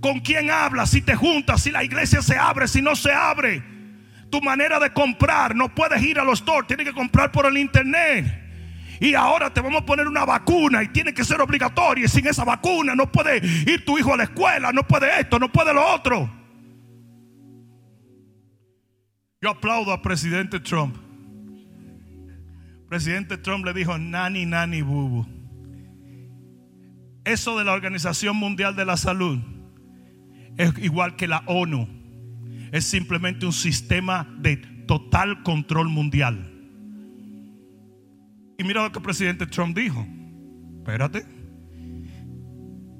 [0.00, 0.88] ¿Con quién hablas?
[0.88, 3.75] Si te juntas, si la iglesia se abre, si no se abre.
[4.30, 7.56] Tu manera de comprar, no puedes ir a los stores, tienes que comprar por el
[7.56, 8.42] internet.
[9.00, 12.04] Y ahora te vamos a poner una vacuna y tiene que ser obligatoria.
[12.04, 15.38] Y sin esa vacuna no puede ir tu hijo a la escuela, no puede esto,
[15.38, 16.30] no puede lo otro.
[19.40, 20.96] Yo aplaudo al presidente Trump.
[22.88, 25.26] Presidente Trump le dijo nani, nani, bubu.
[27.24, 29.40] Eso de la Organización Mundial de la Salud
[30.56, 32.05] es igual que la ONU.
[32.76, 36.52] Es simplemente un sistema de total control mundial.
[38.58, 40.06] Y mira lo que el presidente Trump dijo.
[40.80, 41.24] Espérate.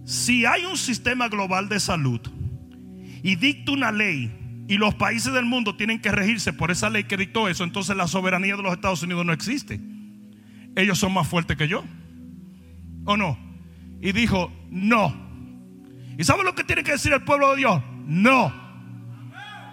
[0.06, 2.22] Si hay un sistema global de salud
[3.22, 7.04] y dicta una ley y los países del mundo tienen que regirse por esa ley
[7.04, 9.78] que dictó eso, entonces la soberanía de los Estados Unidos no existe.
[10.74, 11.84] Ellos son más fuertes que yo.
[13.04, 13.38] ¿O no?
[14.00, 15.14] Y dijo, no.
[16.16, 17.82] ¿Y sabe lo que tiene que decir el pueblo de Dios?
[18.06, 18.65] No.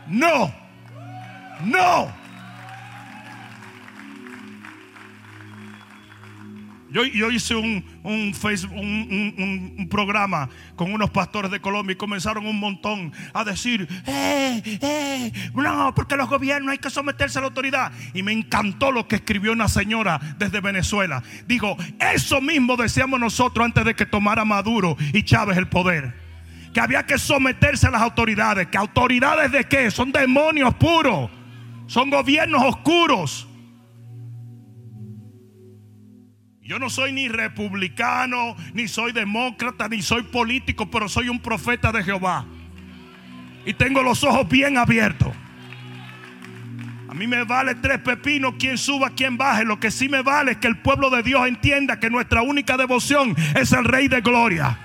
[0.08, 0.54] No.
[1.64, 2.24] No.
[6.94, 12.60] Yo, hice un, un, Facebook, un, programa con unos pastores de Colombia y comenzaron un
[12.60, 17.92] montón a decir, eh, eh, no, porque los gobiernos hay que someterse a la autoridad.
[18.14, 21.24] Y me encantó lo que escribió una señora desde Venezuela.
[21.48, 21.76] Dijo,
[22.14, 26.23] eso mismo decíamos nosotros antes de que tomara Maduro y Chávez el poder.
[26.74, 28.68] Que había que someterse a las autoridades.
[28.68, 29.92] ¿Que autoridades de qué?
[29.92, 31.30] Son demonios puros.
[31.88, 33.48] Son gobiernos oscuros.
[36.62, 41.92] Yo no soy ni republicano, ni soy demócrata, ni soy político, pero soy un profeta
[41.92, 42.46] de Jehová.
[43.66, 45.34] Y tengo los ojos bien abiertos.
[47.10, 49.66] A mí me vale tres pepinos quien suba, quien baje.
[49.66, 52.76] Lo que sí me vale es que el pueblo de Dios entienda que nuestra única
[52.76, 54.80] devoción es el Rey de Gloria.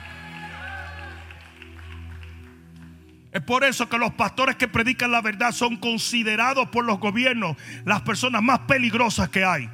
[3.31, 7.57] Es por eso que los pastores que predican la verdad son considerados por los gobiernos
[7.85, 9.69] las personas más peligrosas que hay.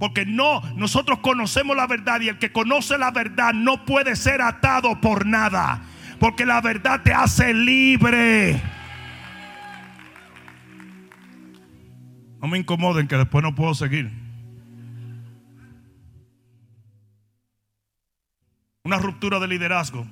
[0.00, 4.42] Porque no, nosotros conocemos la verdad y el que conoce la verdad no puede ser
[4.42, 5.82] atado por nada.
[6.18, 8.60] Porque la verdad te hace libre.
[12.40, 14.10] No me incomoden que después no puedo seguir.
[18.82, 20.04] Una ruptura de liderazgo.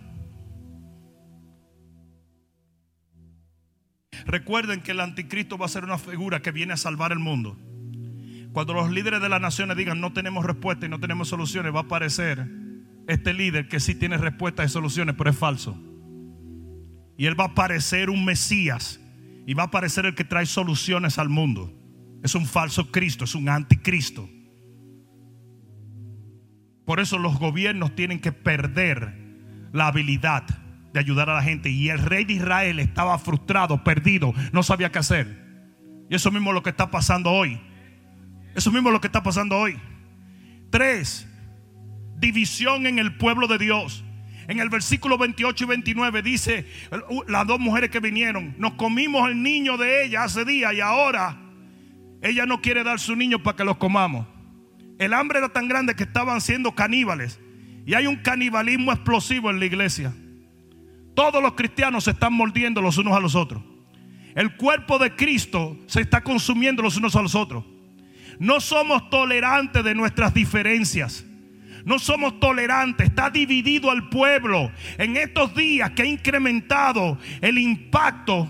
[4.26, 7.58] Recuerden que el anticristo va a ser una figura que viene a salvar el mundo.
[8.52, 11.80] Cuando los líderes de las naciones digan no tenemos respuesta y no tenemos soluciones, va
[11.80, 12.46] a aparecer
[13.06, 15.78] este líder que sí tiene respuestas y soluciones, pero es falso.
[17.16, 19.00] Y él va a parecer un Mesías
[19.46, 21.72] y va a parecer el que trae soluciones al mundo.
[22.22, 24.28] Es un falso Cristo, es un anticristo.
[26.84, 29.14] Por eso los gobiernos tienen que perder
[29.72, 30.44] la habilidad
[30.92, 31.70] de ayudar a la gente.
[31.70, 35.50] Y el rey de Israel estaba frustrado, perdido, no sabía qué hacer.
[36.08, 37.60] Y eso mismo es lo que está pasando hoy.
[38.54, 39.78] Eso mismo es lo que está pasando hoy.
[40.70, 41.28] Tres,
[42.16, 44.04] división en el pueblo de Dios.
[44.48, 46.66] En el versículo 28 y 29 dice,
[47.28, 51.38] las dos mujeres que vinieron, nos comimos el niño de ella hace días y ahora
[52.22, 54.26] ella no quiere dar su niño para que los comamos.
[54.98, 57.40] El hambre era tan grande que estaban siendo caníbales.
[57.86, 60.12] Y hay un canibalismo explosivo en la iglesia.
[61.14, 63.62] Todos los cristianos se están mordiendo los unos a los otros.
[64.34, 67.64] El cuerpo de Cristo se está consumiendo los unos a los otros.
[68.38, 71.24] No somos tolerantes de nuestras diferencias.
[71.84, 73.08] No somos tolerantes.
[73.08, 74.70] Está dividido al pueblo.
[74.98, 78.48] En estos días que ha incrementado el impacto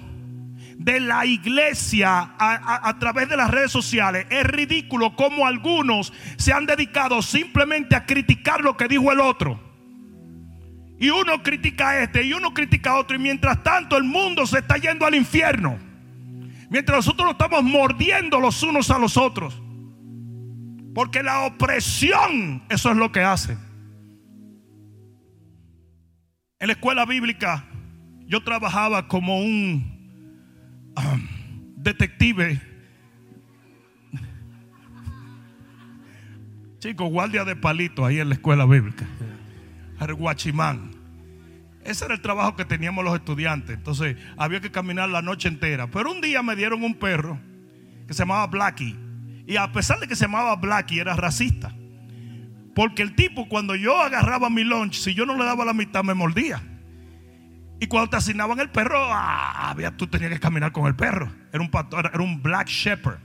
[0.76, 6.66] de la iglesia a, través de las redes sociales, es ridículo como algunos se han
[6.66, 9.69] dedicado simplemente a criticar lo que dijo el otro.
[11.00, 13.16] Y uno critica a este y uno critica a otro.
[13.16, 15.78] Y mientras tanto el mundo se está yendo al infierno.
[16.68, 19.60] Mientras nosotros lo estamos mordiendo los unos a los otros.
[20.94, 23.56] Porque la opresión, eso es lo que hace.
[26.58, 27.64] En la escuela bíblica
[28.26, 29.98] yo trabajaba como un
[31.76, 32.60] detective.
[36.78, 39.06] Chico, guardia de palito ahí en la escuela bíblica.
[39.98, 40.89] El.
[41.84, 43.76] Ese era el trabajo que teníamos los estudiantes.
[43.76, 45.90] Entonces había que caminar la noche entera.
[45.90, 47.38] Pero un día me dieron un perro
[48.06, 48.96] que se llamaba Blackie.
[49.46, 51.74] Y a pesar de que se llamaba Blackie, era racista.
[52.74, 56.04] Porque el tipo, cuando yo agarraba mi lunch, si yo no le daba la mitad,
[56.04, 56.62] me mordía.
[57.80, 61.32] Y cuando te asignaban el perro, ah, tú tenías que caminar con el perro.
[61.52, 61.70] Era un,
[62.12, 63.18] era un black shepherd.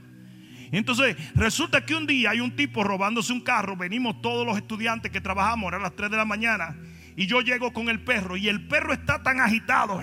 [0.72, 3.76] Y entonces resulta que un día hay un tipo robándose un carro.
[3.76, 6.74] Venimos todos los estudiantes que trabajamos, eran las 3 de la mañana.
[7.16, 10.02] Y yo llego con el perro y el perro está tan agitado.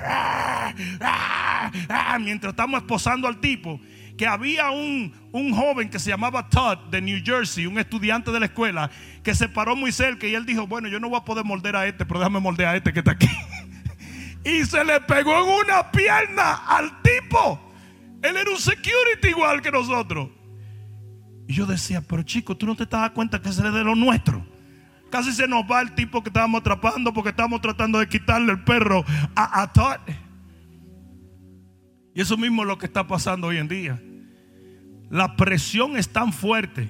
[2.19, 3.79] Mientras estamos esposando al tipo.
[4.17, 8.39] Que había un, un joven que se llamaba Todd de New Jersey, un estudiante de
[8.39, 8.89] la escuela,
[9.23, 11.75] que se paró muy cerca y él dijo, bueno, yo no voy a poder morder
[11.75, 13.29] a este, pero déjame morder a este que está aquí.
[14.43, 17.73] y se le pegó en una pierna al tipo.
[18.21, 20.29] Él era un security igual que nosotros.
[21.47, 23.95] Y yo decía, pero chico, tú no te das cuenta que ese es de lo
[23.95, 24.45] nuestro.
[25.13, 28.63] Casi se nos va el tipo que estábamos atrapando porque estábamos tratando de quitarle el
[28.63, 29.99] perro a, a Todd.
[32.15, 34.01] Y eso mismo es lo que está pasando hoy en día.
[35.11, 36.89] La presión es tan fuerte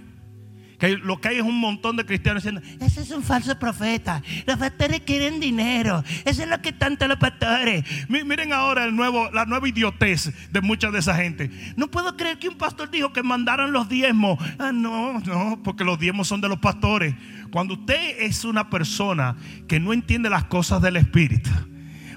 [0.90, 4.22] lo que hay es un montón de cristianos diciendo, ese es un falso profeta.
[4.46, 6.04] Los pastores quieren dinero.
[6.26, 7.84] Eso es lo que tanto los pastores.
[8.10, 11.50] Miren ahora el nuevo, la nueva idiotez de mucha de esa gente.
[11.78, 14.38] No puedo creer que un pastor dijo que mandaran los diezmos.
[14.60, 17.16] Ah, no, no, porque los diezmos son de los pastores.
[17.52, 19.36] Cuando usted es una persona
[19.68, 21.50] que no entiende las cosas del Espíritu,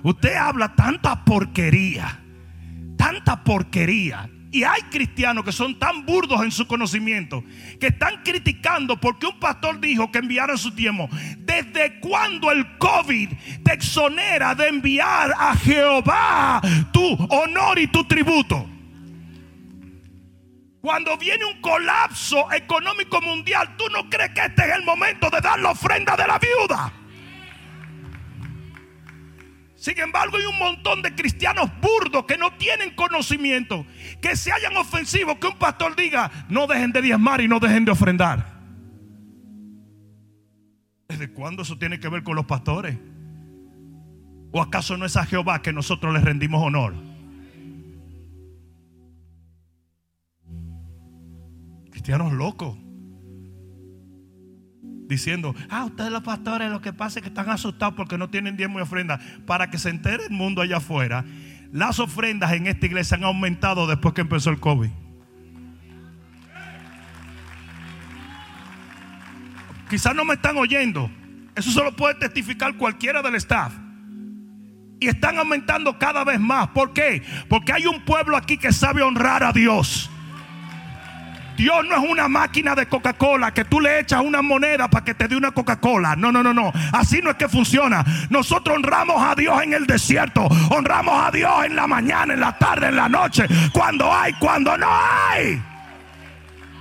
[0.03, 2.21] usted habla tanta porquería,
[2.97, 7.45] tanta porquería y hay cristianos que son tan burdos en su conocimiento
[7.81, 11.09] que están criticando porque un pastor dijo que enviaran su tiempo.
[11.39, 13.31] ¿Desde cuándo el COVID
[13.65, 16.61] te exonera de enviar a Jehová
[16.93, 18.67] tu honor y tu tributo?
[20.81, 25.41] Cuando viene un colapso económico mundial, ¿tú no crees que este es el momento de
[25.41, 26.93] dar la ofrenda de la viuda?
[29.87, 33.87] Sin embargo, hay un montón de cristianos burdos que no tienen conocimiento,
[34.21, 37.85] que se hayan ofensivos, que un pastor diga, no dejen de diezmar y no dejen
[37.85, 38.45] de ofrendar.
[41.07, 42.99] ¿Desde cuándo eso tiene que ver con los pastores?
[44.51, 46.93] ¿O acaso no es a Jehová que nosotros le rendimos honor?
[51.93, 52.77] Cristianos locos
[55.09, 58.57] diciendo, ah, ustedes los pastores lo que pasa es que están asustados porque no tienen
[58.57, 59.21] diezmo y ofrenda.
[59.47, 61.25] Para que se entere el mundo allá afuera,
[61.73, 64.91] las ofrendas en esta iglesia han aumentado después que empezó el COVID.
[69.89, 71.11] Quizás no me están oyendo.
[71.55, 73.73] Eso solo puede testificar cualquiera del staff.
[74.99, 76.69] Y están aumentando cada vez más.
[76.69, 77.23] ¿Por qué?
[77.49, 80.11] Porque hay un pueblo aquí que sabe honrar a Dios.
[81.57, 85.15] Dios no es una máquina de Coca-Cola que tú le echas una moneda para que
[85.15, 86.15] te dé una Coca-Cola.
[86.15, 86.73] No, no, no, no.
[86.93, 88.05] Así no es que funciona.
[88.29, 90.47] Nosotros honramos a Dios en el desierto.
[90.71, 93.47] Honramos a Dios en la mañana, en la tarde, en la noche.
[93.73, 95.63] Cuando hay, cuando no hay.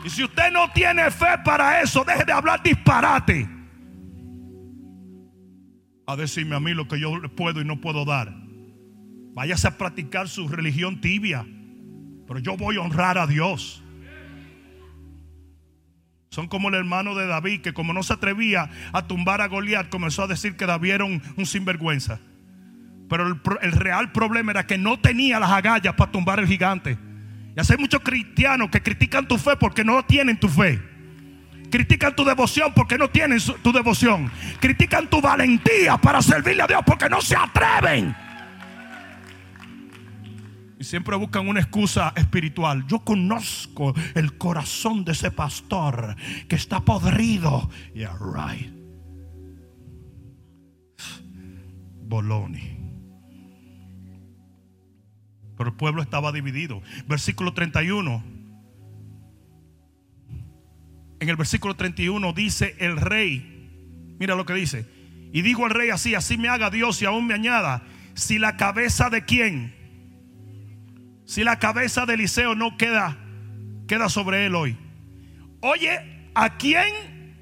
[0.04, 3.50] Y si usted no tiene fe para eso, deje de hablar disparate.
[6.06, 8.32] A decirme a mí lo que yo puedo y no puedo dar.
[9.34, 11.46] Váyase a practicar su religión tibia.
[12.28, 13.85] Pero yo voy a honrar a Dios.
[16.30, 19.90] Son como el hermano de David, que como no se atrevía a tumbar a Goliat,
[19.90, 22.20] comenzó a decir que David era un, sinvergüenza.
[23.10, 26.98] Pero el, real problema era que no tenía las agallas para tumbar el gigante.
[27.56, 30.82] Y hay muchos cristianos que critican tu fe porque no tienen tu fe.
[31.72, 34.32] Critican tu devoción porque no tienen tu devoción.
[34.60, 38.16] Critican tu valentía para servirle a Dios porque no se atreven.
[40.86, 42.86] Siempre buscan una excusa espiritual.
[42.88, 46.16] Yo conozco el corazón de ese pastor
[46.48, 47.72] que está podrido.
[47.96, 48.72] Yeah, right.
[52.04, 52.78] Boloni.
[55.58, 56.84] Pero el pueblo estaba dividido.
[57.08, 58.24] Versículo 31.
[61.20, 64.16] En el versículo 31 dice el rey.
[64.20, 64.88] Mira lo que dice.
[65.34, 67.82] Y digo al rey así, así me haga Dios y aún me añada.
[68.14, 69.85] Si la cabeza de quién
[71.26, 73.18] si la cabeza de Eliseo no queda,
[73.88, 74.78] queda sobre él hoy.
[75.62, 77.36] Oye, ¿a quién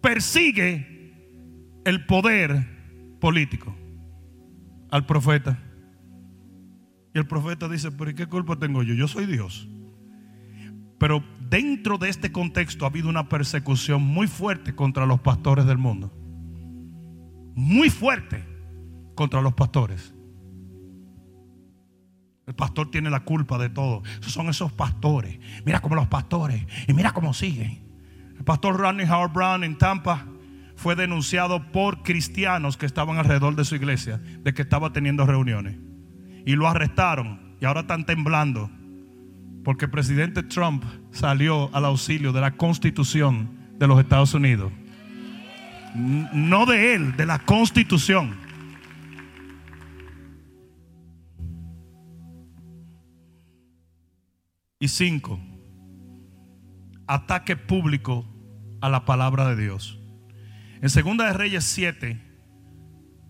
[0.00, 1.14] persigue
[1.84, 3.76] el poder político?
[4.90, 5.58] Al profeta.
[7.14, 8.94] Y el profeta dice, pero qué culpa tengo yo?
[8.94, 9.68] Yo soy Dios.
[10.98, 15.78] Pero dentro de este contexto ha habido una persecución muy fuerte contra los pastores del
[15.78, 16.12] mundo.
[17.54, 18.44] Muy fuerte
[19.16, 20.14] contra los pastores.
[22.46, 24.02] El pastor tiene la culpa de todo.
[24.20, 25.38] son esos pastores.
[25.64, 26.64] Mira cómo los pastores.
[26.88, 27.82] Y mira cómo siguen.
[28.36, 30.26] El pastor Rodney Howard Brown en Tampa
[30.74, 35.76] fue denunciado por cristianos que estaban alrededor de su iglesia de que estaba teniendo reuniones.
[36.44, 37.56] Y lo arrestaron.
[37.60, 38.68] Y ahora están temblando.
[39.62, 44.72] Porque el presidente Trump salió al auxilio de la constitución de los Estados Unidos.
[45.94, 48.41] No de él, de la constitución.
[54.82, 55.38] Y cinco,
[57.06, 58.26] ataque público
[58.80, 60.00] a la palabra de Dios.
[60.80, 62.20] En Segunda de Reyes 7,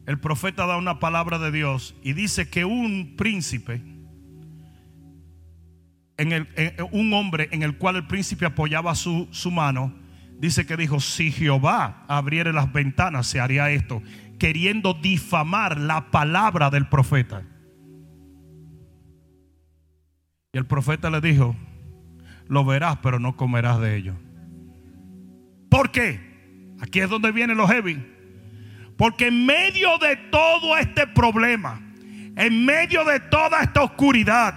[0.06, 3.82] el profeta da una palabra de Dios y dice que un príncipe,
[6.90, 9.94] un hombre en el cual el príncipe apoyaba su, su mano,
[10.38, 14.02] dice que dijo, si Jehová abriere las ventanas, se haría esto,
[14.38, 17.42] queriendo difamar la palabra del profeta.
[20.54, 21.56] Y el profeta le dijo,
[22.46, 24.14] lo verás, pero no comerás de ello.
[25.70, 26.20] ¿Por qué?
[26.82, 28.04] Aquí es donde vienen los heavy.
[28.98, 31.80] Porque en medio de todo este problema,
[32.36, 34.54] en medio de toda esta oscuridad,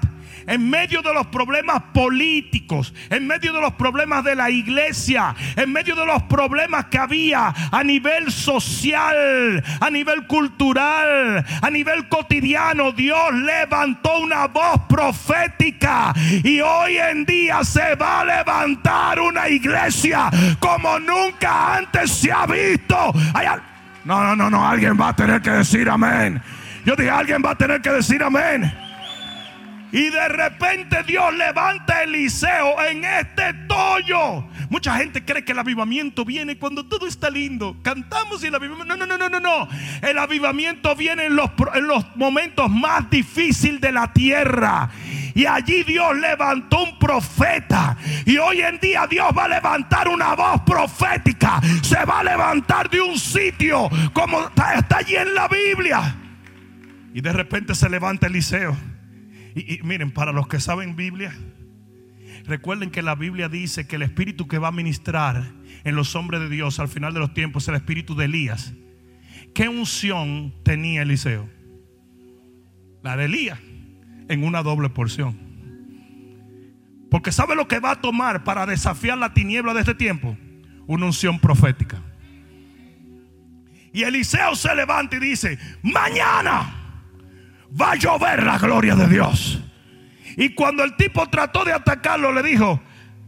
[0.48, 5.72] en medio de los problemas políticos, en medio de los problemas de la iglesia, en
[5.72, 12.92] medio de los problemas que había a nivel social, a nivel cultural, a nivel cotidiano,
[12.92, 20.30] Dios levantó una voz profética y hoy en día se va a levantar una iglesia
[20.60, 23.14] como nunca antes se ha visto.
[24.04, 26.42] No, no, no, no, alguien va a tener que decir amén.
[26.86, 28.85] Yo dije, alguien va a tener que decir amén.
[29.96, 34.46] Y de repente Dios levanta a Eliseo en este tollo.
[34.70, 37.78] Mucha gente cree que el avivamiento viene cuando todo está lindo.
[37.82, 38.98] Cantamos y el avivamiento.
[38.98, 39.70] No, no, no, no, no.
[40.02, 44.90] El avivamiento viene en los, en los momentos más difíciles de la tierra.
[45.34, 47.96] Y allí Dios levantó un profeta.
[48.26, 51.62] Y hoy en día Dios va a levantar una voz profética.
[51.82, 56.18] Se va a levantar de un sitio como está, está allí en la Biblia.
[57.14, 58.76] Y de repente se levanta Eliseo.
[59.56, 61.34] Y, miren, para los que saben Biblia,
[62.44, 65.54] recuerden que la Biblia dice que el espíritu que va a ministrar
[65.86, 68.74] en los hombres de Dios al final de los tiempos es el espíritu de Elías.
[69.54, 71.50] ¿Qué unción tenía Eliseo?
[73.02, 73.60] La de Elías,
[74.28, 75.40] en una doble porción.
[77.10, 80.38] Porque ¿sabe lo que va a tomar para desafiar la tiniebla de este tiempo?
[80.86, 82.02] Una unción profética.
[83.94, 86.85] Y Eliseo se levanta y dice, mañana
[87.70, 89.62] va a llover la gloria de Dios.
[90.38, 92.82] Y cuando el tipo trató de atacarlo, le dijo,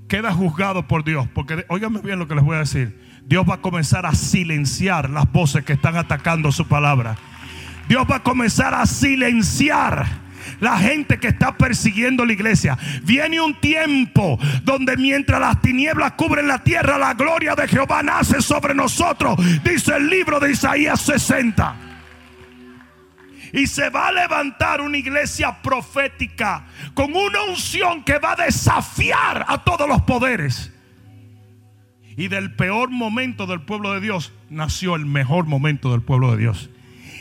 [0.08, 1.28] queda juzgado por Dios.
[1.34, 3.00] Porque, óigame bien lo que les voy a decir.
[3.26, 7.18] Dios va a comenzar a silenciar las voces que están atacando su palabra.
[7.88, 10.06] Dios va a comenzar a silenciar
[10.60, 12.78] la gente que está persiguiendo la iglesia.
[13.04, 18.42] Viene un tiempo donde mientras las tinieblas cubren la tierra, la gloria de Jehová nace
[18.42, 21.87] sobre nosotros, dice el libro de Isaías 60.
[23.58, 29.46] Y se va a levantar una iglesia profética con una unción que va a desafiar
[29.48, 30.72] a todos los poderes.
[32.16, 36.38] Y del peor momento del pueblo de Dios nació el mejor momento del pueblo de
[36.38, 36.70] Dios.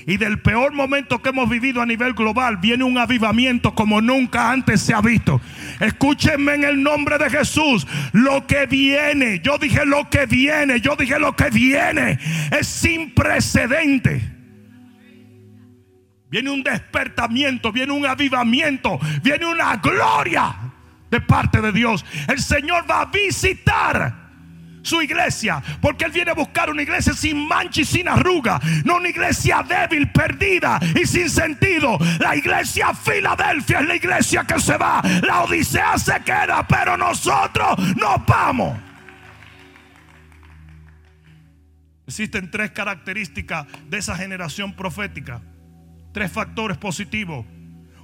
[0.07, 4.53] Y del peor momento que hemos vivido a nivel global viene un avivamiento como nunca
[4.53, 5.41] antes se ha visto.
[5.80, 7.87] Escúchenme en el nombre de Jesús.
[8.12, 12.18] Lo que viene, yo dije lo que viene, yo dije lo que viene
[12.53, 14.36] es sin precedente.
[16.29, 20.55] Viene un despertamiento, viene un avivamiento, viene una gloria
[21.11, 22.05] de parte de Dios.
[22.29, 24.27] El Señor va a visitar
[24.87, 25.62] su iglesia.
[25.81, 28.61] Porque Él viene a buscar una iglesia sin mancha y sin arruga.
[28.85, 31.99] No una iglesia débil, perdida y sin sentido.
[32.18, 35.03] La iglesia Filadelfia es la iglesia que se va.
[35.22, 38.79] La Odisea se queda, pero nosotros nos vamos.
[42.07, 45.43] Existen tres características de esa generación profética.
[46.16, 47.44] Tres factores positivos.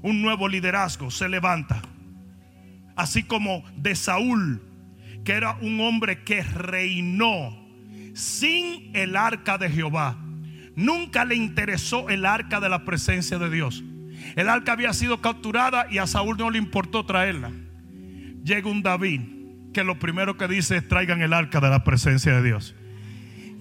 [0.02, 1.80] Un nuevo liderazgo se levanta.
[2.94, 4.60] Así como de Saúl
[5.24, 7.58] que era un hombre que reinó
[8.12, 10.18] sin el arca de Jehová.
[10.76, 13.82] Nunca le interesó el arca de la presencia de Dios.
[14.36, 17.50] El arca había sido capturada y a Saúl no le importó traerla.
[18.44, 19.22] Llega un David
[19.72, 22.74] que lo primero que dice es traigan el arca de la presencia de Dios.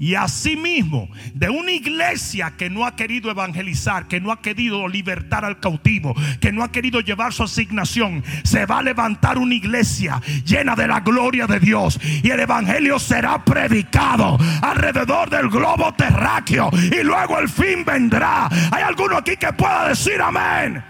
[0.01, 5.45] Y asimismo, de una iglesia que no ha querido evangelizar, que no ha querido libertar
[5.45, 10.19] al cautivo, que no ha querido llevar su asignación, se va a levantar una iglesia
[10.43, 11.99] llena de la gloria de Dios.
[12.23, 16.71] Y el evangelio será predicado alrededor del globo terráqueo.
[16.73, 18.49] Y luego el fin vendrá.
[18.71, 20.83] ¿Hay alguno aquí que pueda decir amén?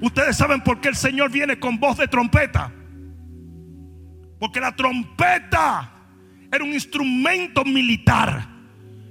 [0.00, 2.72] Ustedes saben por qué el Señor viene con voz de trompeta.
[4.40, 5.95] Porque la trompeta
[6.52, 8.48] era un instrumento militar.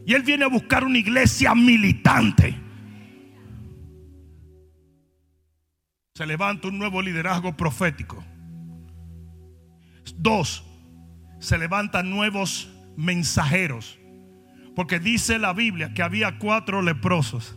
[0.06, 2.56] Y él viene a buscar una iglesia militante.
[6.14, 8.24] Se levanta un nuevo liderazgo profético.
[10.16, 10.64] Dos,
[11.40, 13.98] se levantan nuevos mensajeros.
[14.76, 17.56] Porque dice la Biblia que había cuatro leprosos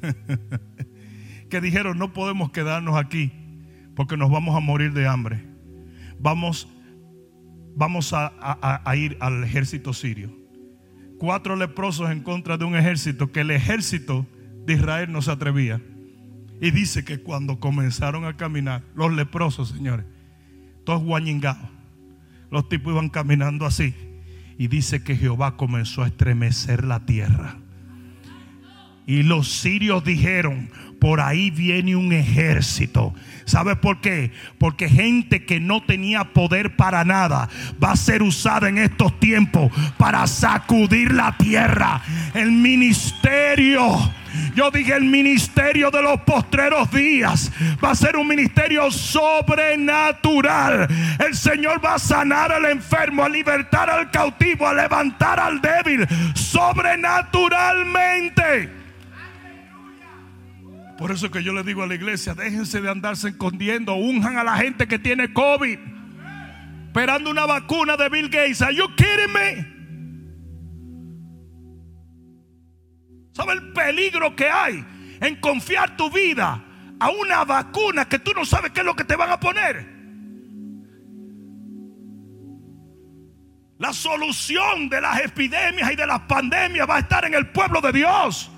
[1.50, 3.32] que dijeron, no podemos quedarnos aquí
[3.94, 5.44] porque nos vamos a morir de hambre.
[6.18, 6.68] Vamos
[7.76, 10.36] vamos a, ir al ejército sirio.
[11.18, 14.26] Cuatro leprosos en contra de un ejército que el ejército
[14.66, 15.80] de Israel no se atrevía.
[16.60, 20.06] Y dice que cuando comenzaron a caminar, los leprosos, señores,
[20.84, 21.68] todos guañingados,
[22.50, 23.94] los tipos iban caminando así.
[24.58, 27.56] Y dice que Jehová comenzó a estremecer la tierra.
[29.06, 33.14] Y los sirios dijeron, por ahí viene un ejército.
[33.50, 34.30] ¿Sabe por qué?
[34.58, 37.48] Porque gente que no tenía poder para nada
[37.82, 42.00] va a ser usada en estos tiempos para sacudir la tierra.
[42.32, 44.12] El ministerio.
[44.54, 47.50] Yo dije el ministerio de los postreros días
[47.82, 50.86] va a ser un ministerio sobrenatural.
[51.18, 56.06] El Señor va a sanar al enfermo, a libertar al cautivo, a levantar al débil
[56.34, 58.79] sobrenaturalmente.
[61.00, 64.44] Por eso que yo le digo a la iglesia, déjense de andarse escondiendo, unjan a
[64.44, 65.78] la gente que tiene COVID,
[66.88, 68.60] esperando una vacuna de Bill Gates.
[68.60, 68.84] Are you?
[73.32, 74.84] ¿Sabe el peligro que hay
[75.22, 76.62] en confiar tu vida
[77.00, 79.88] a una vacuna que tú no sabes qué es lo que te van a poner?
[83.78, 87.80] La solución de las epidemias y de las pandemias va a estar en el pueblo
[87.80, 88.50] de Dios.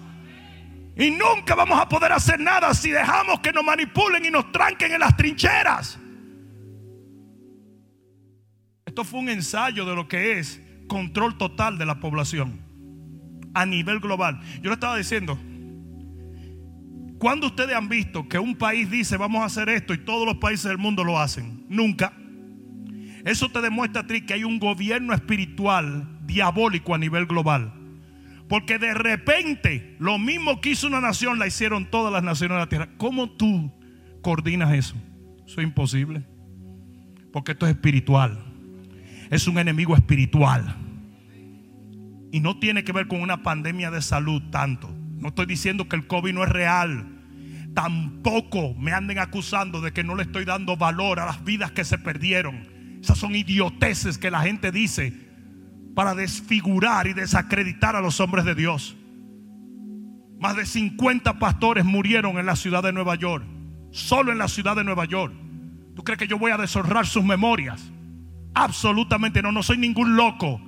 [0.96, 4.92] Y nunca vamos a poder hacer nada si dejamos que nos manipulen y nos tranquen
[4.92, 5.98] en las trincheras.
[8.84, 12.60] Esto fue un ensayo de lo que es control total de la población
[13.54, 14.40] a nivel global.
[14.60, 15.38] Yo le estaba diciendo,
[17.18, 20.36] ¿cuándo ustedes han visto que un país dice vamos a hacer esto y todos los
[20.36, 21.64] países del mundo lo hacen?
[21.70, 22.12] Nunca.
[23.24, 27.81] Eso te demuestra a ti que hay un gobierno espiritual diabólico a nivel global.
[28.52, 32.60] Porque de repente lo mismo que hizo una nación, la hicieron todas las naciones de
[32.60, 32.90] la tierra.
[32.98, 33.72] ¿Cómo tú
[34.20, 34.94] coordinas eso?
[35.46, 36.22] Eso es imposible.
[37.32, 38.44] Porque esto es espiritual.
[39.30, 40.76] Es un enemigo espiritual.
[42.30, 44.94] Y no tiene que ver con una pandemia de salud tanto.
[45.16, 47.06] No estoy diciendo que el COVID no es real.
[47.72, 51.84] Tampoco me anden acusando de que no le estoy dando valor a las vidas que
[51.84, 52.68] se perdieron.
[53.00, 55.31] Esas son idioteces que la gente dice
[55.94, 58.96] para desfigurar y desacreditar a los hombres de Dios.
[60.40, 63.44] Más de 50 pastores murieron en la ciudad de Nueva York.
[63.90, 65.34] Solo en la ciudad de Nueva York.
[65.94, 67.92] ¿Tú crees que yo voy a deshonrar sus memorias?
[68.54, 70.60] Absolutamente no, no soy ningún loco.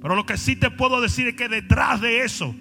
[0.00, 2.54] Pero lo que sí te puedo decir es que detrás de eso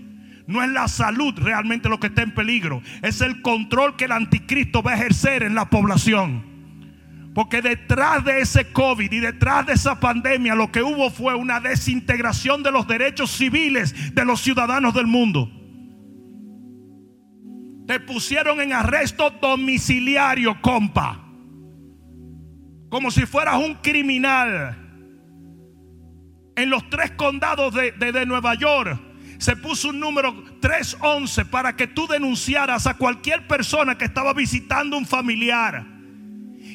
[0.46, 2.82] no es la salud realmente lo que está en peligro.
[3.02, 6.51] Es el control que el anticristo va a ejercer en la población.
[7.34, 11.62] Porque detrás de ese COVID y detrás de esa pandemia lo que hubo fue una
[11.62, 15.50] desintegración de los derechos civiles de los ciudadanos del mundo.
[17.88, 21.26] Te pusieron en arresto domiciliario, compa.
[22.90, 24.78] Como si fueras un criminal.
[26.58, 29.02] En los tres condados de, de Nueva York
[29.38, 34.98] se puso un número 311 para que tú denunciaras a cualquier persona que estaba visitando
[34.98, 35.91] un familiar.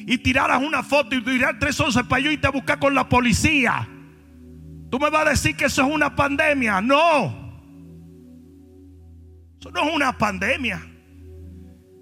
[0.09, 3.85] Y tiraras una foto y tiraras 311 para yo irte a buscar con la policía.
[4.89, 6.79] Tú me vas a decir que eso es una pandemia.
[6.79, 7.45] No.
[9.59, 10.81] Eso no es una pandemia.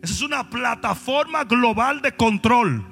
[0.03, 2.85] Esa es una plataforma global de control.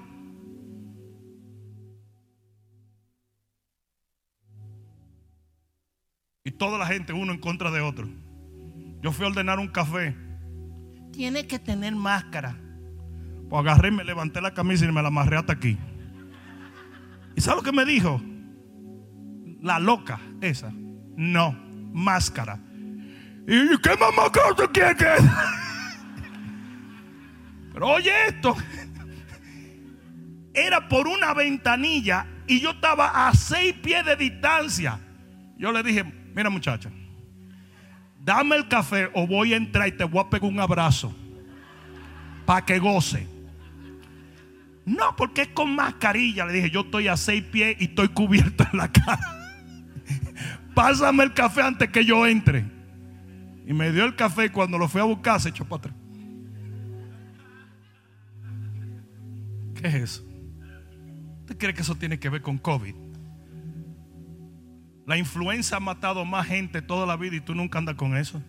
[6.44, 8.10] Y toda la gente, uno en contra de otro.
[9.04, 10.16] Yo fui a ordenar un café.
[11.12, 12.63] Tiene que tener máscara.
[13.54, 15.78] Pues agarré, me levanté la camisa y me la amarré hasta aquí.
[17.36, 18.20] ¿Y sabe lo que me dijo?
[19.62, 20.74] La loca, esa.
[21.16, 21.56] No,
[21.94, 22.60] máscara.
[23.48, 25.06] ¿Y qué máscara tú quieres que
[27.74, 28.56] pero oye esto.
[30.56, 35.00] Era por una ventanilla y yo estaba a seis pies de distancia.
[35.60, 36.90] Yo le dije, mira muchacha,
[38.20, 41.16] dame el café o voy a entrar y te voy a pegar un abrazo
[42.48, 43.32] para que goce.
[44.86, 46.46] No, porque es con mascarilla.
[46.46, 49.44] Le dije, yo estoy a seis pies y estoy cubierto en la cara.
[50.74, 52.66] Pásame el café antes que yo entre.
[53.66, 55.96] Y me dio el café y cuando lo fui a buscar se echó para atrás.
[59.76, 60.26] ¿Qué es eso?
[61.42, 62.96] ¿Usted cree que eso tiene que ver con COVID?
[65.06, 68.42] La influenza ha matado más gente toda la vida y tú nunca andas con eso.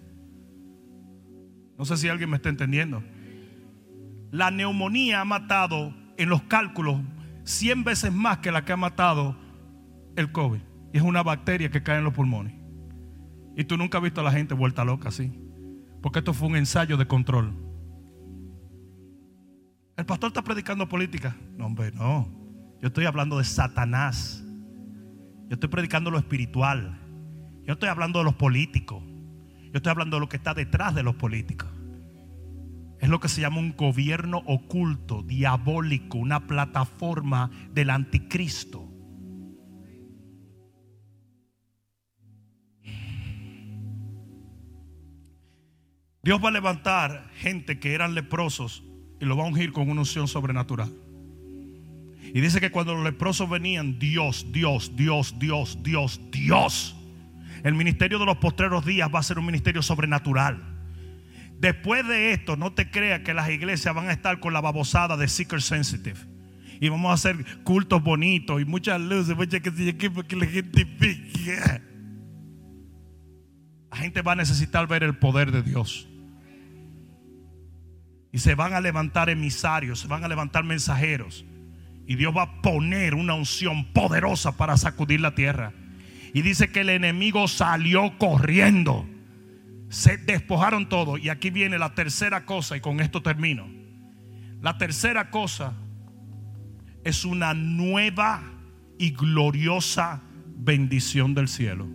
[1.76, 3.02] No sé si alguien me está entendiendo.
[4.30, 7.00] La neumonía ha matado en los cálculos
[7.44, 9.36] 100 veces más que la que ha matado
[10.16, 10.60] el COVID.
[10.92, 12.54] Y es una bacteria que cae en los pulmones.
[13.56, 15.32] Y tú nunca has visto a la gente vuelta loca así.
[16.02, 17.54] Porque esto fue un ensayo de control.
[19.96, 21.36] El pastor está predicando política.
[21.56, 22.28] No, hombre, no.
[22.80, 24.44] Yo estoy hablando de Satanás.
[25.48, 27.00] Yo estoy predicando lo espiritual.
[27.64, 29.02] Yo estoy hablando de los políticos.
[29.02, 31.68] Yo estoy hablando de lo que está detrás de los políticos.
[33.04, 38.90] Es lo que se llama un gobierno oculto, diabólico, una plataforma del anticristo.
[46.22, 48.82] Dios va a levantar gente que eran leprosos
[49.20, 50.90] y lo va a ungir con una unción sobrenatural.
[52.32, 56.96] Y dice que cuando los leprosos venían, Dios, Dios, Dios, Dios, Dios, Dios.
[57.64, 60.73] El ministerio de los postreros días va a ser un ministerio sobrenatural.
[61.64, 65.16] Después de esto, no te creas que las iglesias van a estar con la babosada
[65.16, 66.20] de Seeker Sensitive.
[66.78, 70.86] Y vamos a hacer cultos bonitos y muchas luces, muchas que porque la gente
[73.90, 76.06] La gente va a necesitar ver el poder de Dios.
[78.30, 81.46] Y se van a levantar emisarios, se van a levantar mensajeros.
[82.06, 85.72] Y Dios va a poner una unción poderosa para sacudir la tierra.
[86.34, 89.08] Y dice que el enemigo salió corriendo.
[89.94, 91.18] Se despojaron todo.
[91.18, 93.68] Y aquí viene la tercera cosa y con esto termino.
[94.60, 95.72] La tercera cosa
[97.04, 98.42] es una nueva
[98.98, 100.20] y gloriosa
[100.56, 101.86] bendición del cielo.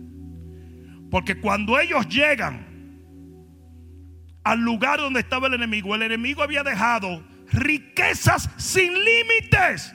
[1.10, 2.66] Porque cuando ellos llegan
[4.44, 7.22] al lugar donde estaba el enemigo, el enemigo había dejado
[7.52, 9.94] riquezas sin límites.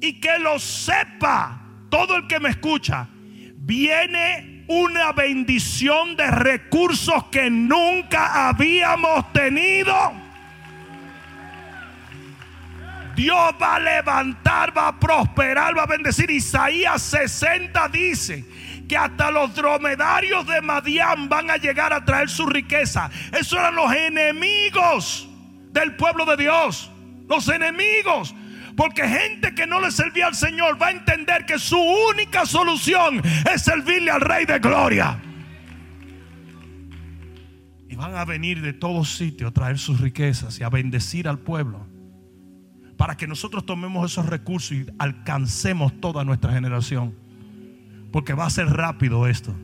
[0.00, 3.10] Y que lo sepa todo el que me escucha,
[3.56, 9.92] viene una bendición de recursos que nunca habíamos tenido.
[13.16, 16.30] Dios va a levantar, va a prosperar, va a bendecir.
[16.30, 18.44] Isaías 60 dice
[18.88, 23.10] que hasta los dromedarios de Madián van a llegar a traer su riqueza.
[23.32, 25.28] Esos eran los enemigos
[25.72, 26.92] del pueblo de Dios.
[27.28, 28.36] Los enemigos.
[28.80, 33.20] Porque gente que no le servía al Señor va a entender que su única solución
[33.54, 35.20] es servirle al Rey de Gloria.
[37.90, 41.40] Y van a venir de todos sitios a traer sus riquezas y a bendecir al
[41.40, 41.86] pueblo.
[42.96, 47.14] Para que nosotros tomemos esos recursos y alcancemos toda nuestra generación.
[48.10, 49.54] Porque va a ser rápido esto.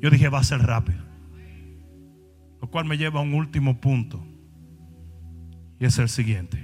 [0.00, 1.04] Yo dije, va a ser rápido.
[2.62, 4.26] Lo cual me lleva a un último punto.
[5.78, 6.63] Y es el siguiente.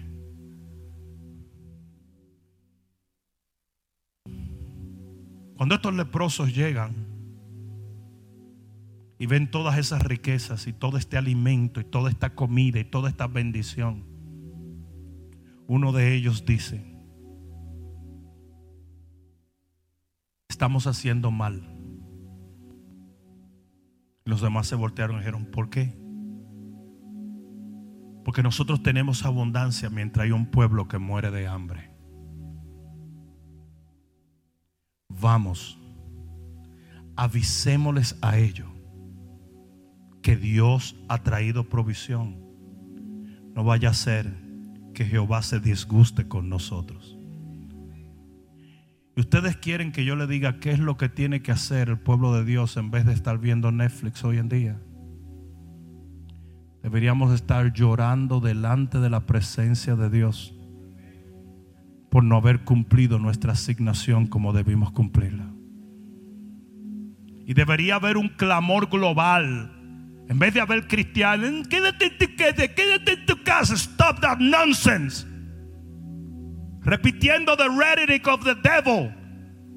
[5.61, 7.07] Cuando estos leprosos llegan
[9.19, 13.11] y ven todas esas riquezas y todo este alimento y toda esta comida y toda
[13.11, 14.07] esta bendición,
[15.67, 16.83] uno de ellos dice,
[20.49, 21.61] estamos haciendo mal.
[24.25, 25.95] Los demás se voltearon y dijeron, ¿por qué?
[28.25, 31.90] Porque nosotros tenemos abundancia mientras hay un pueblo que muere de hambre.
[35.21, 35.79] Vamos,
[37.17, 38.69] avisémosles a ellos
[40.23, 42.39] que Dios ha traído provisión.
[43.55, 44.33] No vaya a ser
[44.95, 47.19] que Jehová se disguste con nosotros.
[49.17, 51.99] Y ustedes quieren que yo le diga qué es lo que tiene que hacer el
[51.99, 54.81] pueblo de Dios en vez de estar viendo Netflix hoy en día.
[56.83, 60.55] Deberíamos estar llorando delante de la presencia de Dios
[62.11, 65.47] por no haber cumplido nuestra asignación como debimos cumplirla.
[67.47, 69.77] Y debería haber un clamor global.
[70.29, 74.39] En vez de haber cristianos, quédate en tu casa, quédate en tu casa, stop that
[74.39, 75.27] nonsense.
[76.83, 79.13] Repitiendo the rhetoric of the devil,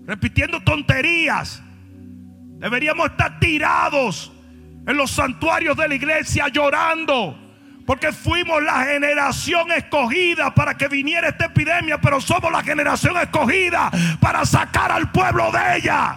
[0.05, 1.61] repitiendo tonterías.
[2.59, 4.31] Deberíamos estar tirados
[4.87, 7.42] en los santuarios de la iglesia llorando.
[7.85, 13.91] Porque fuimos la generación escogida para que viniera esta epidemia, pero somos la generación escogida
[14.21, 16.15] para sacar al pueblo de ella.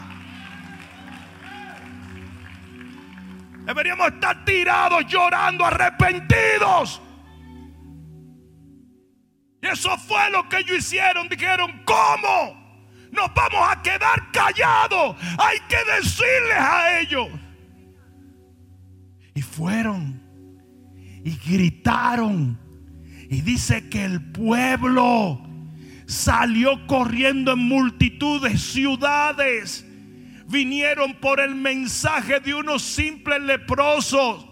[3.65, 7.03] Deberíamos estar tirados, llorando, arrepentidos.
[9.61, 11.29] Y eso fue lo que ellos hicieron.
[11.29, 12.65] Dijeron, ¿cómo?
[13.11, 15.17] Nos vamos a quedar callados.
[15.37, 17.29] Hay que decirles a ellos.
[19.35, 20.26] Y fueron
[21.27, 22.57] y gritaron.
[23.29, 25.41] Y dice que el pueblo
[26.07, 29.85] salió corriendo en multitudes, ciudades.
[30.47, 34.47] Vinieron por el mensaje de unos simples leprosos.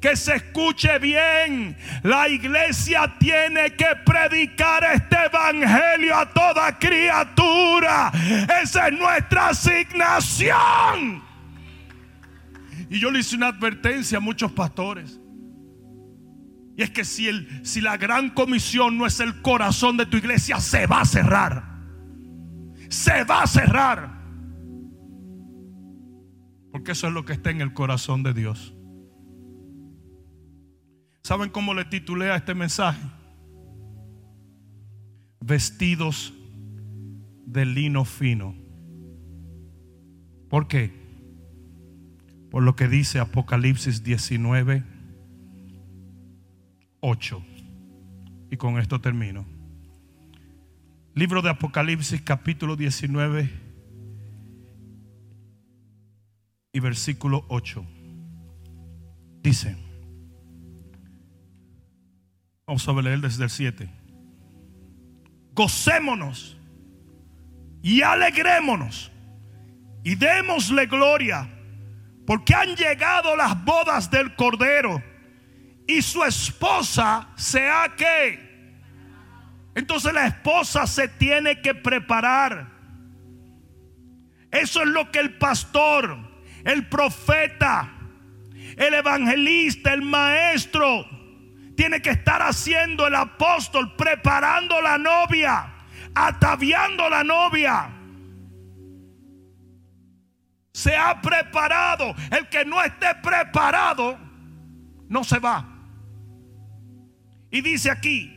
[0.00, 8.12] Que se escuche bien, la iglesia tiene que predicar este evangelio a toda criatura.
[8.62, 11.24] Esa es nuestra asignación.
[12.88, 15.18] Y yo le hice una advertencia a muchos pastores.
[16.76, 20.16] Y es que si, el, si la gran comisión no es el corazón de tu
[20.16, 21.64] iglesia, se va a cerrar.
[22.88, 24.22] Se va a cerrar.
[26.72, 28.74] Porque eso es lo que está en el corazón de Dios.
[31.22, 33.00] ¿Saben cómo le titulé a este mensaje?
[35.40, 36.34] Vestidos
[37.46, 38.56] de lino fino.
[40.50, 40.92] ¿Por qué?
[42.50, 44.93] Por lo que dice Apocalipsis 19,
[47.06, 47.44] 8.
[48.50, 49.44] Y con esto termino.
[51.14, 53.50] Libro de Apocalipsis capítulo 19
[56.72, 57.84] y versículo 8.
[59.42, 59.76] Dice,
[62.66, 63.90] vamos a leer desde el 7.
[65.52, 66.56] Gocémonos
[67.82, 69.12] y alegrémonos
[70.02, 71.50] y démosle gloria
[72.26, 75.13] porque han llegado las bodas del Cordero
[75.86, 78.44] y su esposa sea que.
[79.74, 82.72] Entonces la esposa se tiene que preparar.
[84.50, 86.16] Eso es lo que el pastor,
[86.64, 87.92] el profeta,
[88.76, 91.06] el evangelista, el maestro
[91.76, 95.72] tiene que estar haciendo el apóstol, preparando la novia,
[96.14, 97.90] ataviando la novia.
[100.72, 102.14] Se ha preparado.
[102.30, 104.18] El que no esté preparado
[105.08, 105.73] no se va.
[107.54, 108.32] Y dice aquí,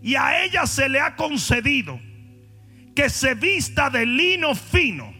[0.00, 2.00] y a ella se le ha concedido
[2.94, 5.12] que se vista de lino fino,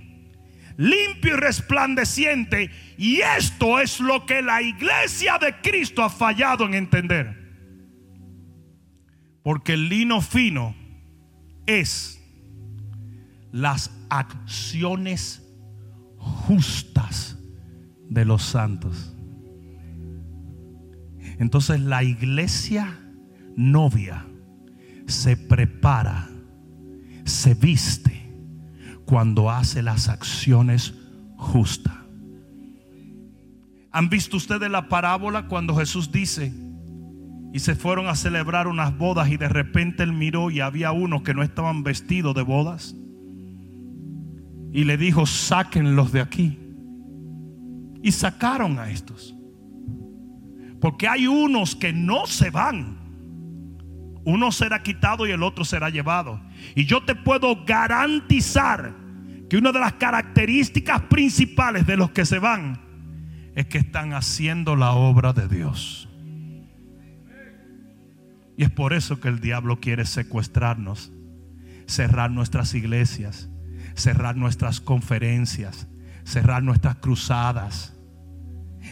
[0.76, 2.70] limpio y resplandeciente.
[2.96, 7.36] Y esto es lo que la iglesia de Cristo ha fallado en entender.
[9.42, 10.76] Porque el lino fino
[11.66, 12.22] es
[13.50, 15.42] las acciones
[16.18, 17.36] justas
[18.08, 19.12] de los santos.
[21.40, 22.99] Entonces la iglesia
[23.56, 24.26] novia
[25.06, 26.28] se prepara,
[27.24, 28.32] se viste
[29.04, 30.94] cuando hace las acciones
[31.36, 31.94] justas.
[33.92, 36.52] ¿Han visto ustedes la parábola cuando Jesús dice,
[37.52, 41.22] y se fueron a celebrar unas bodas y de repente él miró y había unos
[41.22, 42.94] que no estaban vestidos de bodas?
[44.72, 46.56] Y le dijo, sáquenlos de aquí.
[48.02, 49.34] Y sacaron a estos.
[50.80, 52.99] Porque hay unos que no se van.
[54.24, 56.40] Uno será quitado y el otro será llevado.
[56.74, 58.94] Y yo te puedo garantizar
[59.48, 62.80] que una de las características principales de los que se van
[63.54, 66.08] es que están haciendo la obra de Dios.
[68.56, 71.10] Y es por eso que el diablo quiere secuestrarnos,
[71.86, 73.48] cerrar nuestras iglesias,
[73.94, 75.88] cerrar nuestras conferencias,
[76.24, 77.96] cerrar nuestras cruzadas.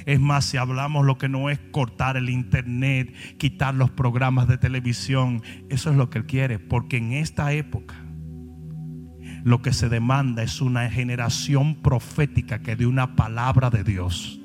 [0.07, 4.59] Es más, si hablamos lo que no es cortar el internet, quitar los programas de
[4.59, 7.95] televisión, eso es lo que él quiere, porque en esta época
[9.45, 14.41] lo que se demanda es una generación profética que dé una palabra de Dios.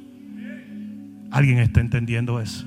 [1.32, 2.66] ¿Alguien está entendiendo eso?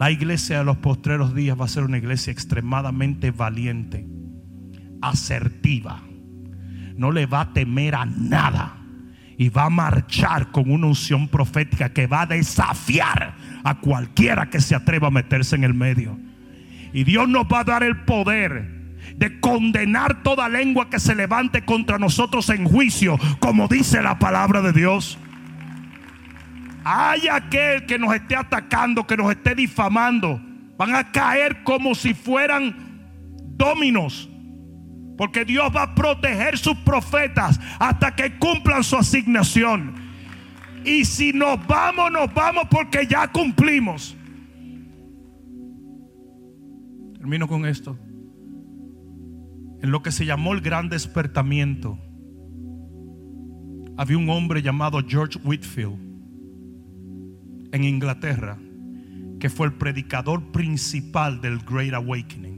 [0.00, 4.06] La iglesia de los postreros días va a ser una iglesia extremadamente valiente,
[5.02, 6.02] asertiva.
[6.96, 8.79] No le va a temer a nada.
[9.40, 13.34] Y va a marchar con una unción profética que va a desafiar
[13.64, 16.18] a cualquiera que se atreva a meterse en el medio.
[16.92, 21.64] Y Dios nos va a dar el poder de condenar toda lengua que se levante
[21.64, 25.18] contra nosotros en juicio, como dice la palabra de Dios.
[26.84, 30.38] Hay aquel que nos esté atacando, que nos esté difamando,
[30.76, 32.76] van a caer como si fueran
[33.56, 34.29] dominos.
[35.20, 39.92] Porque Dios va a proteger sus profetas hasta que cumplan su asignación.
[40.82, 44.16] Y si nos vamos, nos vamos porque ya cumplimos.
[47.18, 47.98] Termino con esto.
[49.82, 51.98] En lo que se llamó el gran despertamiento,
[53.98, 55.98] había un hombre llamado George Whitfield
[57.72, 58.56] en Inglaterra
[59.38, 62.49] que fue el predicador principal del Great Awakening.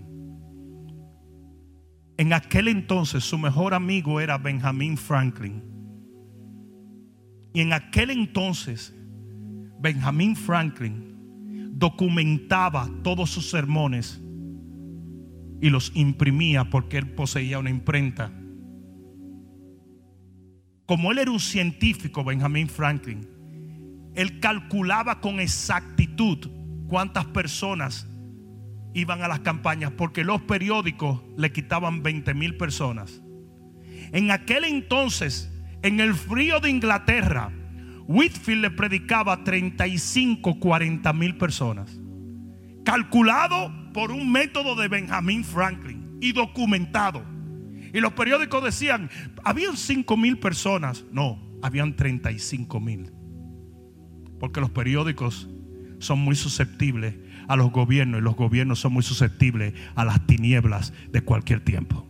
[2.18, 5.62] En aquel entonces su mejor amigo era Benjamin Franklin.
[7.54, 8.94] Y en aquel entonces
[9.80, 14.20] Benjamin Franklin documentaba todos sus sermones
[15.60, 18.32] y los imprimía porque él poseía una imprenta.
[20.86, 23.26] Como él era un científico, Benjamin Franklin,
[24.14, 26.38] él calculaba con exactitud
[26.88, 28.06] cuántas personas
[28.94, 33.22] iban a las campañas porque los periódicos le quitaban 20 mil personas.
[34.12, 35.50] En aquel entonces,
[35.82, 37.50] en el frío de Inglaterra,
[38.06, 41.98] Whitfield le predicaba a 35, 40 mil personas.
[42.84, 47.24] Calculado por un método de Benjamin Franklin y documentado.
[47.94, 49.10] Y los periódicos decían,
[49.44, 51.04] habían 5 mil personas.
[51.12, 53.12] No, habían 35 mil.
[54.38, 55.48] Porque los periódicos
[55.98, 57.14] son muy susceptibles
[57.48, 62.08] a los gobiernos y los gobiernos son muy susceptibles a las tinieblas de cualquier tiempo.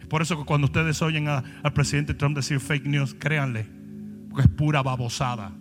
[0.00, 3.66] Es por eso que cuando ustedes oyen al presidente Trump decir fake news, créanle,
[4.28, 5.52] porque es pura babosada.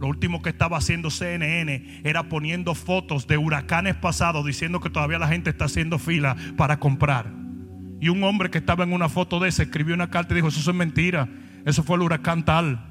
[0.00, 5.18] Lo último que estaba haciendo CNN era poniendo fotos de huracanes pasados diciendo que todavía
[5.18, 7.32] la gente está haciendo fila para comprar.
[8.00, 10.48] Y un hombre que estaba en una foto de ese escribió una carta y dijo,
[10.48, 11.28] eso es mentira,
[11.64, 12.84] eso fue el huracán tal.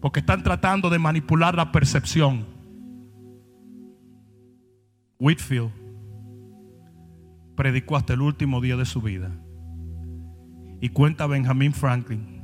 [0.00, 2.46] Porque están tratando de manipular la percepción.
[5.22, 5.70] Whitfield
[7.54, 9.30] predicó hasta el último día de su vida.
[10.80, 12.40] Y cuenta Benjamin Franklin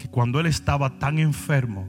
[0.00, 1.88] que cuando él estaba tan enfermo,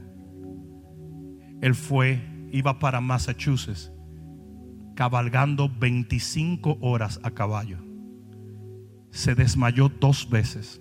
[1.60, 2.20] él fue,
[2.52, 3.90] iba para Massachusetts,
[4.94, 7.78] cabalgando 25 horas a caballo.
[9.10, 10.80] Se desmayó dos veces.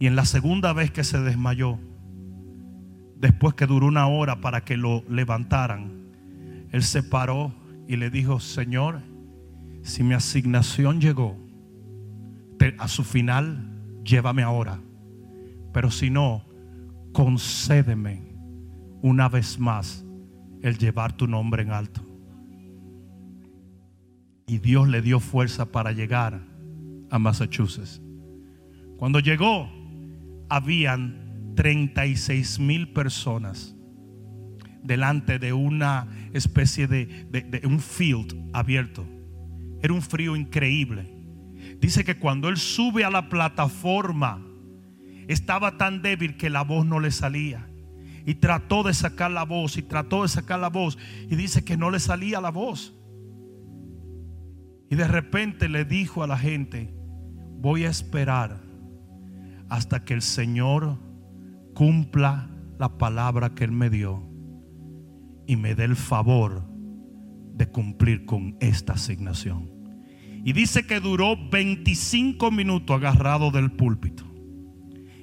[0.00, 1.78] Y en la segunda vez que se desmayó,
[3.14, 6.08] después que duró una hora para que lo levantaran,
[6.72, 9.00] él se paró y le dijo, Señor,
[9.82, 11.36] si mi asignación llegó
[12.78, 14.80] a su final, llévame ahora.
[15.72, 16.44] Pero si no,
[17.12, 18.22] concédeme
[19.02, 20.04] una vez más
[20.62, 22.00] el llevar tu nombre en alto.
[24.46, 26.40] Y Dios le dio fuerza para llegar
[27.10, 28.00] a Massachusetts.
[28.96, 29.68] Cuando llegó,
[30.48, 33.73] habían 36 mil personas
[34.84, 39.04] delante de una especie de, un field abierto.
[39.82, 41.10] Era un frío increíble.
[41.80, 44.44] Dice que cuando él sube a la plataforma,
[45.26, 47.66] estaba tan débil que la voz no le salía.
[48.26, 50.98] Y trató de sacar la voz y trató de sacar la voz.
[51.28, 52.94] Y dice que no le salía la voz.
[54.90, 56.94] Y de repente le dijo a la gente,
[57.58, 58.62] voy a esperar
[59.70, 60.98] hasta que el Señor
[61.74, 64.33] cumpla la palabra que Él me dio
[65.46, 66.64] y me dé el favor
[67.54, 69.70] de cumplir con esta asignación.
[70.44, 74.24] Y dice que duró 25 minutos agarrado del púlpito.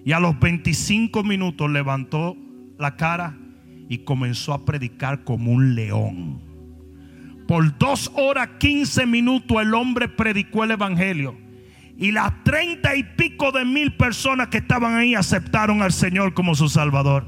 [0.03, 2.36] Y a los 25 minutos levantó
[2.80, 3.38] la cara
[3.88, 6.41] y comenzó a predicar como un león.
[7.47, 11.38] Por dos horas quince minutos el hombre predicó el evangelio.
[11.97, 16.55] Y las treinta y pico de mil personas que estaban ahí aceptaron al Señor como
[16.55, 17.28] su Salvador.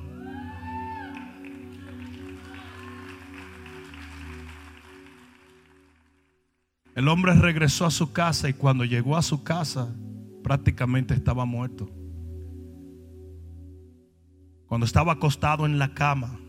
[6.96, 9.94] El hombre regresó a su casa y cuando llegó a su casa
[10.44, 11.90] prácticamente estaba muerto.
[14.68, 16.40] Cuando estaba acostado en la cama,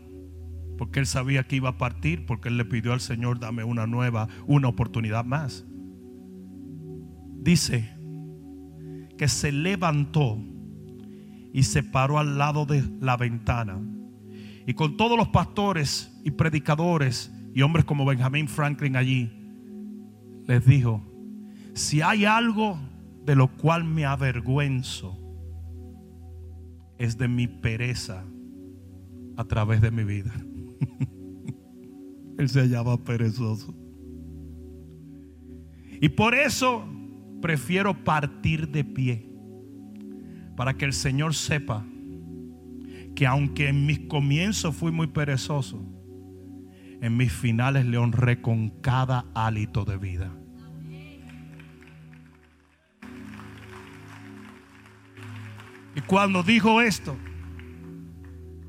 [0.77, 3.87] porque él sabía que iba a partir, porque él le pidió al Señor, dame una
[3.87, 5.65] nueva, una oportunidad más.
[7.41, 7.89] Dice
[9.17, 10.37] que se levantó
[11.53, 13.79] y se paró al lado de la ventana.
[14.67, 19.44] Y con todos los pastores y predicadores y hombres como Benjamin Franklin allí,
[20.47, 21.01] les dijo,
[21.73, 22.77] si hay algo
[23.25, 25.17] de lo cual me avergüenzo,
[26.97, 28.23] es de mi pereza
[29.35, 30.33] a través de mi vida.
[32.37, 33.75] Él se hallaba perezoso.
[36.01, 36.85] Y por eso
[37.41, 39.29] prefiero partir de pie.
[40.55, 41.85] Para que el Señor sepa
[43.13, 45.94] que aunque en mis comienzos fui muy perezoso,
[47.05, 50.35] en mis finales le honré con cada hálito de vida.
[55.95, 57.15] Y cuando dijo esto,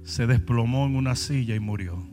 [0.03, 2.07] se desplomó en una silla y murió.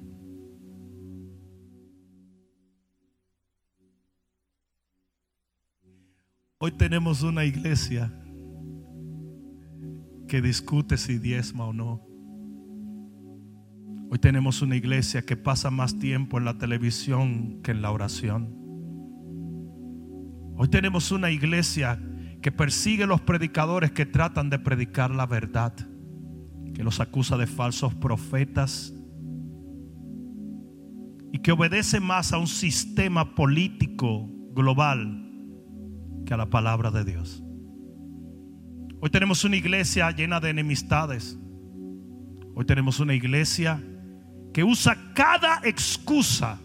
[6.57, 8.13] Hoy tenemos una iglesia
[10.29, 12.12] que discute si diezma o no.
[14.13, 18.47] Hoy tenemos una iglesia que pasa más tiempo en la televisión que en la oración.
[20.55, 21.99] Hoy tenemos una iglesia
[22.39, 25.73] que persigue los predicadores que tratan de predicar la verdad
[26.75, 28.93] que los acusa de falsos profetas
[31.31, 35.27] y que obedece más a un sistema político global
[36.23, 37.43] que a la palabra de Dios.
[39.01, 41.35] Hoy tenemos una iglesia llena de enemistades.
[42.53, 43.83] Hoy tenemos una iglesia
[44.53, 46.59] que usa cada excusa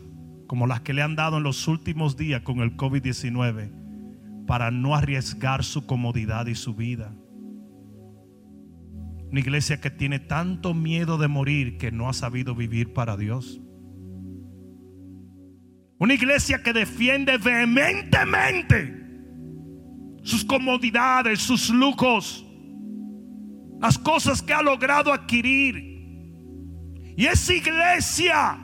[0.46, 4.94] como las que le han dado en los últimos días con el COVID-19 para no
[4.94, 7.14] arriesgar su comodidad y su vida.
[9.30, 13.60] Una iglesia que tiene tanto miedo de morir que no ha sabido vivir para Dios.
[15.98, 18.96] Una iglesia que defiende vehementemente
[20.22, 22.46] sus comodidades, sus lujos,
[23.80, 25.97] las cosas que ha logrado adquirir.
[27.18, 28.58] Y esa iglesia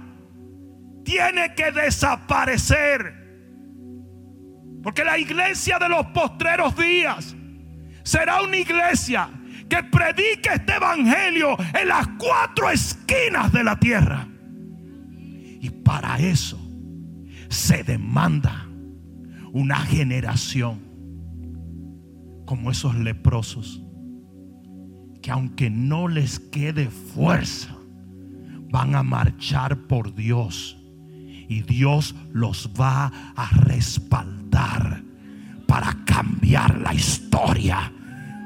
[1.05, 3.12] tiene que desaparecer.
[4.80, 7.34] Porque la iglesia de los postreros días
[8.05, 9.28] será una iglesia
[9.68, 14.28] que predique este evangelio en las cuatro esquinas de la tierra.
[15.61, 16.57] Y para eso
[17.48, 18.68] se demanda
[19.52, 20.80] una generación
[22.46, 23.82] como esos leprosos
[25.20, 27.74] que aunque no les quede fuerza,
[28.75, 30.77] van a marchar por Dios
[31.49, 33.07] y Dios los va
[33.37, 35.01] a respaldar
[35.68, 37.93] para cambiar la historia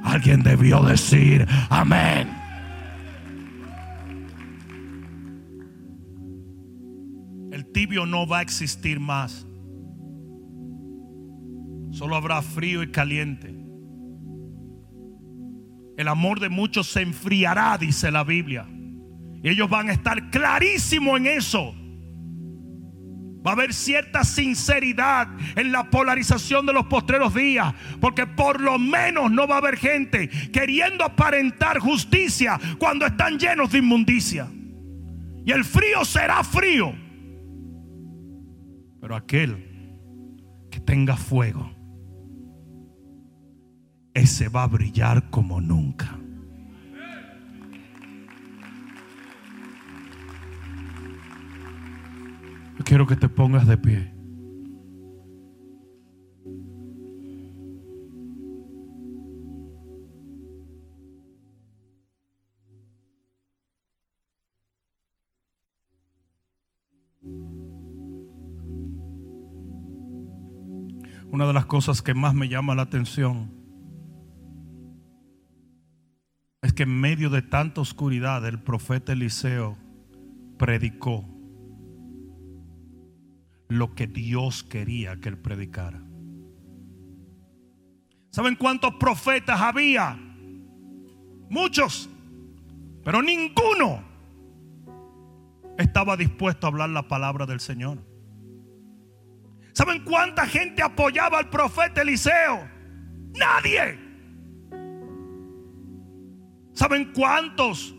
[0.09, 2.31] Alguien debió decir amén.
[7.53, 9.47] El tibio no va a existir más.
[11.91, 13.55] Solo habrá frío y caliente.
[15.99, 18.67] El amor de muchos se enfriará, dice la Biblia.
[19.43, 21.75] Y ellos van a estar clarísimos en eso.
[23.47, 27.73] Va a haber cierta sinceridad en la polarización de los postreros días.
[28.01, 33.71] Porque por lo menos no va a haber gente queriendo aparentar justicia cuando están llenos
[33.71, 34.49] de inmundicia.
[35.45, 36.93] Y el frío será frío.
[39.01, 39.65] Pero aquel
[40.71, 41.71] que tenga fuego,
[44.13, 46.19] ese va a brillar como nunca.
[52.85, 54.15] Quiero que te pongas de pie.
[71.31, 73.53] Una de las cosas que más me llama la atención
[76.63, 79.77] es que en medio de tanta oscuridad el profeta Eliseo
[80.59, 81.38] predicó
[83.69, 86.03] lo que Dios quería que él predicara.
[88.31, 90.19] ¿Saben cuántos profetas había?
[91.51, 92.09] Muchos,
[93.05, 94.03] pero ninguno
[95.79, 97.99] estaba dispuesto a hablar la palabra del Señor.
[99.73, 102.69] ¿Saben cuánta gente apoyaba al profeta Eliseo?
[103.35, 103.99] Nadie.
[106.73, 107.95] ¿Saben cuántos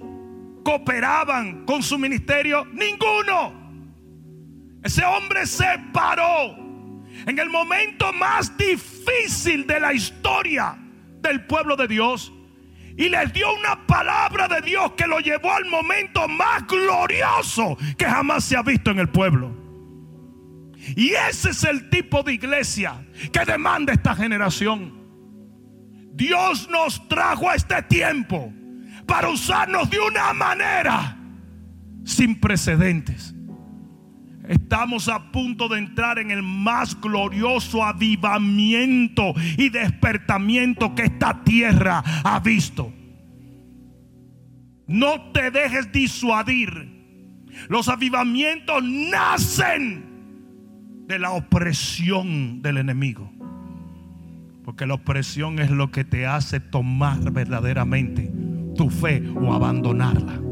[0.63, 2.65] cooperaban con su ministerio?
[2.65, 3.58] Ninguno.
[4.83, 6.55] Ese hombre se paró
[7.25, 10.77] en el momento más difícil de la historia
[11.21, 12.31] del pueblo de Dios
[12.97, 18.05] y les dio una palabra de Dios que lo llevó al momento más glorioso que
[18.05, 19.55] jamás se ha visto en el pueblo.
[20.95, 24.97] Y ese es el tipo de iglesia que demanda esta generación.
[26.13, 28.51] Dios nos trajo a este tiempo
[29.05, 31.17] para usarnos de una manera
[32.03, 33.33] sin precedentes.
[34.49, 42.03] Estamos a punto de entrar en el más glorioso avivamiento y despertamiento que esta tierra
[42.23, 42.91] ha visto.
[44.87, 46.97] No te dejes disuadir.
[47.67, 50.03] Los avivamientos nacen
[51.05, 53.31] de la opresión del enemigo.
[54.65, 58.33] Porque la opresión es lo que te hace tomar verdaderamente
[58.75, 60.48] tu fe o abandonarla.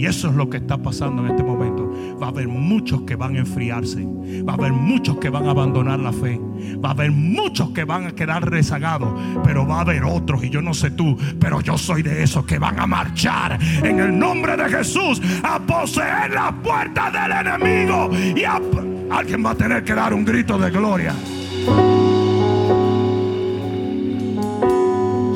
[0.00, 1.92] Y eso es lo que está pasando en este momento.
[2.18, 4.02] Va a haber muchos que van a enfriarse.
[4.48, 6.40] Va a haber muchos que van a abandonar la fe.
[6.82, 9.12] Va a haber muchos que van a quedar rezagados.
[9.44, 12.46] Pero va a haber otros, y yo no sé tú, pero yo soy de esos
[12.46, 18.08] que van a marchar en el nombre de Jesús a poseer las puertas del enemigo.
[18.34, 21.14] Y alguien va a tener que dar un grito de gloria.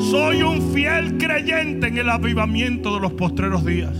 [0.09, 3.95] Soy un fiel creyente en el avivamiento de los postreros días.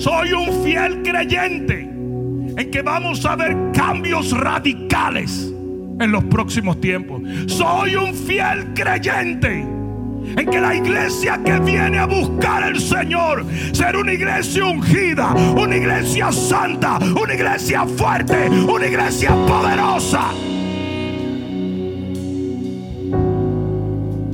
[0.00, 5.52] Soy un fiel creyente en que vamos a ver cambios radicales
[6.00, 7.20] en los próximos tiempos.
[7.48, 13.98] Soy un fiel creyente en que la iglesia que viene a buscar al Señor será
[13.98, 20.30] una iglesia ungida, una iglesia santa, una iglesia fuerte, una iglesia poderosa.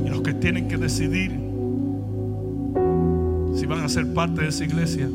[0.05, 1.31] Y los que tienen que decidir
[3.53, 5.09] si van a ser parte de esa iglesia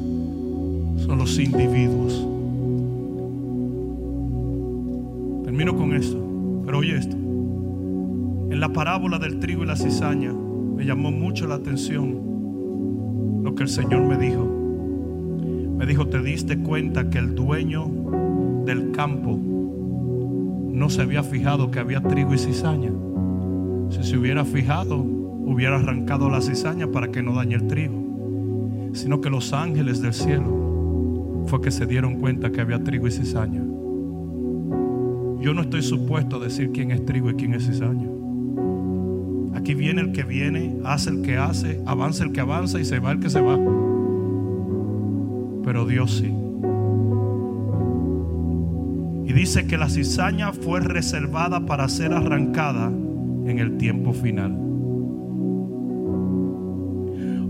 [1.06, 2.26] son los individuos.
[5.44, 6.18] Termino con esto,
[6.64, 7.16] pero oye esto.
[7.16, 13.64] En la parábola del trigo y la cizaña me llamó mucho la atención lo que
[13.64, 14.48] el Señor me dijo.
[15.76, 17.90] Me dijo, ¿te diste cuenta que el dueño
[18.64, 22.92] del campo no se había fijado que había trigo y cizaña?
[23.90, 28.90] Si se hubiera fijado, hubiera arrancado la cizaña para que no dañe el trigo.
[28.92, 30.71] Sino que los ángeles del cielo
[31.46, 33.62] fue que se dieron cuenta que había trigo y cizaña.
[35.40, 38.08] Yo no estoy supuesto a decir quién es trigo y quién es cizaña.
[39.54, 42.98] Aquí viene el que viene, hace el que hace, avanza el que avanza y se
[42.98, 43.58] va el que se va.
[45.64, 46.32] Pero Dios sí.
[49.24, 54.52] Y dice que la cizaña fue reservada para ser arrancada en el tiempo final.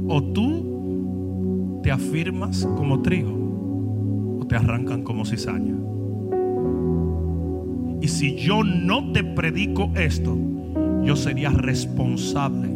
[0.09, 3.41] O tú te afirmas como trigo
[4.53, 5.74] te arrancan como cizaña.
[8.03, 10.36] Y si yo no te predico esto,
[11.03, 12.68] yo sería responsable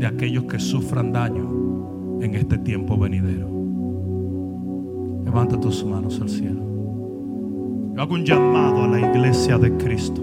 [0.00, 3.48] de aquellos que sufran daño en este tiempo venidero.
[5.24, 6.64] Levanta tus manos al cielo.
[7.94, 10.20] Yo hago un llamado a la iglesia de Cristo.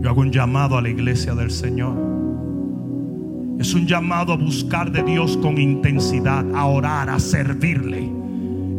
[0.00, 1.96] Yo hago un llamado a la iglesia del Señor.
[3.58, 8.25] Es un llamado a buscar de Dios con intensidad, a orar, a servirle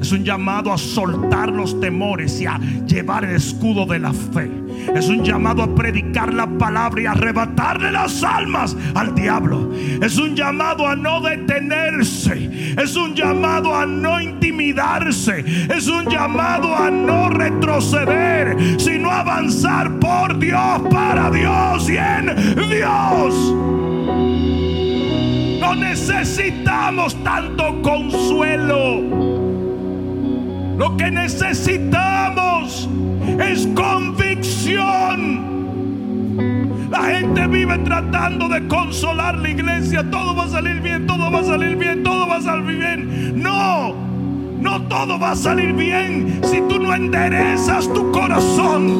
[0.02, 4.50] es un llamado a soltar los temores y a llevar el escudo de la fe.
[4.96, 9.72] Es un llamado a predicar la palabra y arrebatarle las almas al diablo.
[10.02, 12.76] Es un llamado a no detenerse.
[12.78, 15.44] Es un llamado a no intimidarse.
[15.76, 22.36] Es un llamado a no retroceder, sino avanzar por Dios, para Dios y en
[22.70, 23.34] Dios.
[25.60, 29.27] No necesitamos tanto consuelo.
[30.78, 32.88] Lo que necesitamos
[33.40, 35.58] es convicción.
[36.92, 40.08] La gente vive tratando de consolar la iglesia.
[40.12, 43.42] Todo va a salir bien, todo va a salir bien, todo va a salir bien.
[43.42, 43.96] No,
[44.62, 48.94] no todo va a salir bien si tú no enderezas tu corazón.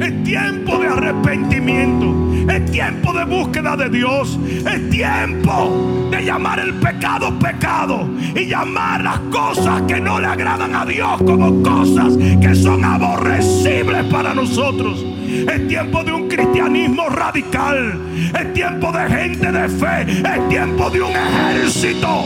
[0.00, 2.31] Es tiempo de arrepentimiento.
[2.48, 4.38] Es tiempo de búsqueda de Dios.
[4.70, 10.74] Es tiempo de llamar el pecado pecado y llamar las cosas que no le agradan
[10.74, 15.04] a Dios como cosas que son aborrecibles para nosotros.
[15.26, 17.98] Es tiempo de un cristianismo radical.
[18.38, 20.02] Es tiempo de gente de fe.
[20.02, 22.24] Es tiempo de un ejército.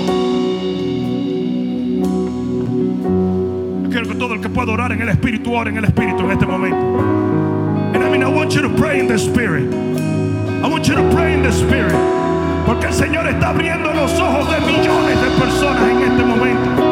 [3.91, 6.31] Quiero que todo el que pueda orar en el Espíritu, ore en el Espíritu en
[6.33, 6.77] este momento.
[7.95, 9.96] And I mean, I want you to pray in the Spirit.
[10.67, 11.95] I want you to pray in the Spirit.
[12.67, 16.83] Porque el Señor está abriendo los ojos de millones de personas en este momento.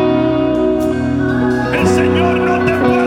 [1.72, 3.03] El Señor no te puede.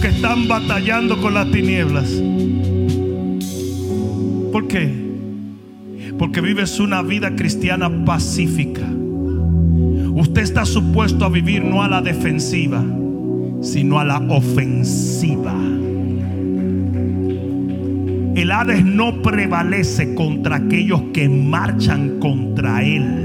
[0.00, 2.10] que están batallando con las tinieblas.
[4.50, 4.90] ¿Por qué?
[6.18, 8.86] Porque vives una vida cristiana pacífica.
[10.14, 12.82] Usted está supuesto a vivir no a la defensiva,
[13.60, 15.54] sino a la ofensiva.
[18.34, 23.17] El Hades no prevalece contra aquellos que marchan contra él.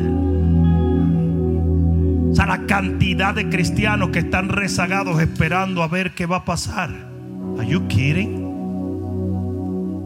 [2.46, 6.90] La cantidad de cristianos que están rezagados esperando a ver qué va a pasar.
[7.58, 8.44] Are you kidding?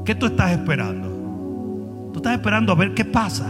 [0.06, 2.12] ¿Qué tú estás esperando?
[2.14, 3.48] Tú estás esperando a ver qué pasa.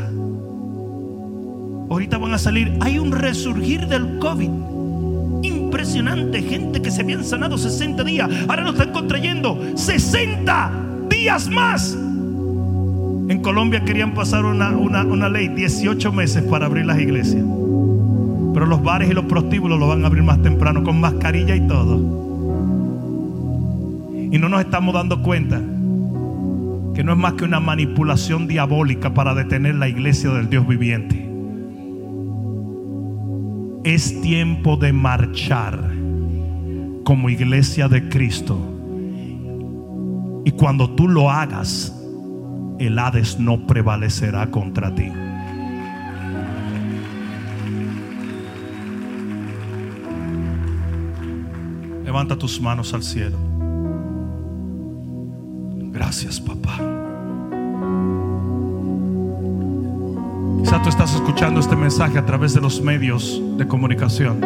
[1.89, 2.75] Ahorita van a salir.
[2.79, 4.49] Hay un resurgir del COVID.
[5.43, 6.41] Impresionante.
[6.41, 8.29] Gente que se habían sanado 60 días.
[8.47, 10.71] Ahora nos están contrayendo 60
[11.09, 11.93] días más.
[11.93, 17.43] En Colombia querían pasar una, una, una ley 18 meses para abrir las iglesias.
[18.57, 21.67] Pero los bares y los prostíbulos lo van a abrir más temprano con mascarilla y
[21.67, 21.95] todo.
[24.31, 25.61] Y no nos estamos dando cuenta
[26.95, 31.29] que no es más que una manipulación diabólica para detener la iglesia del Dios viviente.
[33.83, 35.91] Es tiempo de marchar
[37.03, 38.57] como iglesia de Cristo.
[40.45, 41.95] Y cuando tú lo hagas,
[42.79, 45.11] el Hades no prevalecerá contra ti.
[52.07, 53.35] Levanta tus manos al cielo.
[55.91, 56.77] Gracias, papá.
[60.63, 64.39] Quizá tú estás escuchando este mensaje a través de los medios de comunicación.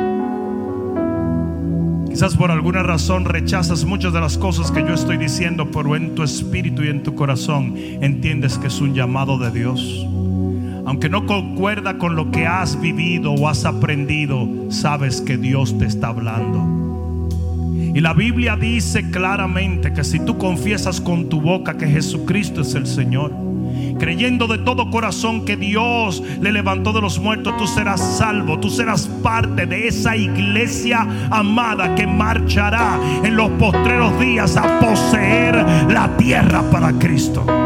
[2.09, 6.15] Quizás por alguna razón rechazas muchas de las cosas que yo estoy diciendo, pero en
[6.15, 10.07] tu espíritu y en tu corazón entiendes que es un llamado de Dios.
[10.87, 15.85] Aunque no concuerda con lo que has vivido o has aprendido, sabes que Dios te
[15.85, 16.80] está hablando.
[17.93, 22.73] Y la Biblia dice claramente que si tú confiesas con tu boca que Jesucristo es
[22.75, 23.33] el Señor,
[23.99, 28.69] creyendo de todo corazón que Dios le levantó de los muertos, tú serás salvo, tú
[28.69, 35.55] serás parte de esa iglesia amada que marchará en los postreros días a poseer
[35.89, 37.60] la tierra para Cristo.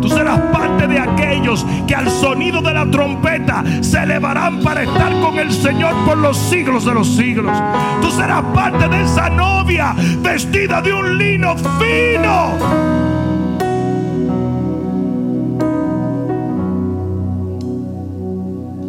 [0.00, 5.12] Tú serás parte de aquellos que al sonido de la trompeta se elevarán para estar
[5.20, 7.56] con el Señor por los siglos de los siglos.
[8.00, 12.56] Tú serás parte de esa novia vestida de un lino fino.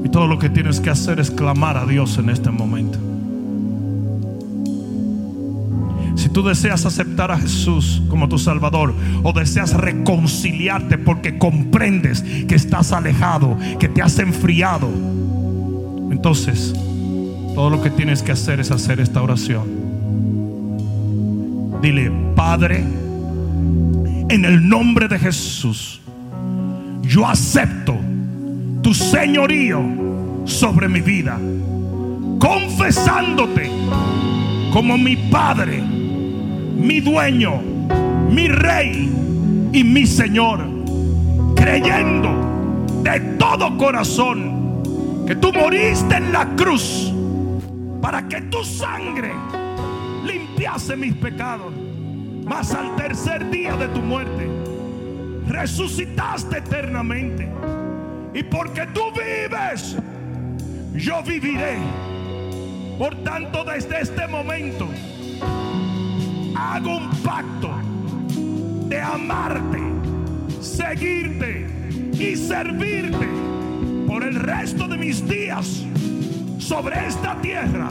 [0.03, 2.90] Y todo lo que tienes que hacer es clamar a Dios en este momento.
[6.33, 8.93] Tú deseas aceptar a Jesús como tu Salvador
[9.23, 14.89] o deseas reconciliarte porque comprendes que estás alejado, que te has enfriado,
[16.11, 16.73] entonces
[17.55, 19.81] todo lo que tienes que hacer es hacer esta oración.
[21.81, 22.83] Dile, Padre,
[24.29, 25.99] en el nombre de Jesús,
[27.01, 27.95] yo acepto
[28.81, 29.81] tu señorío
[30.45, 31.39] sobre mi vida,
[32.39, 33.69] confesándote
[34.71, 35.83] como mi Padre,
[36.73, 37.61] mi dueño,
[38.29, 39.09] mi rey
[39.73, 40.59] y mi Señor,
[41.55, 42.29] creyendo
[43.03, 44.81] de todo corazón
[45.25, 47.13] que tú moriste en la cruz
[48.01, 49.31] para que tu sangre
[50.25, 51.73] limpiase mis pecados,
[52.45, 54.49] mas al tercer día de tu muerte
[55.47, 57.47] resucitaste eternamente.
[58.33, 59.97] Y porque tú vives,
[60.93, 61.77] yo viviré.
[62.97, 64.87] Por tanto, desde este momento,
[66.61, 67.71] hago un pacto
[68.87, 69.79] de amarte,
[70.61, 71.67] seguirte
[72.13, 73.27] y servirte
[74.07, 75.83] por el resto de mis días
[76.59, 77.89] sobre esta tierra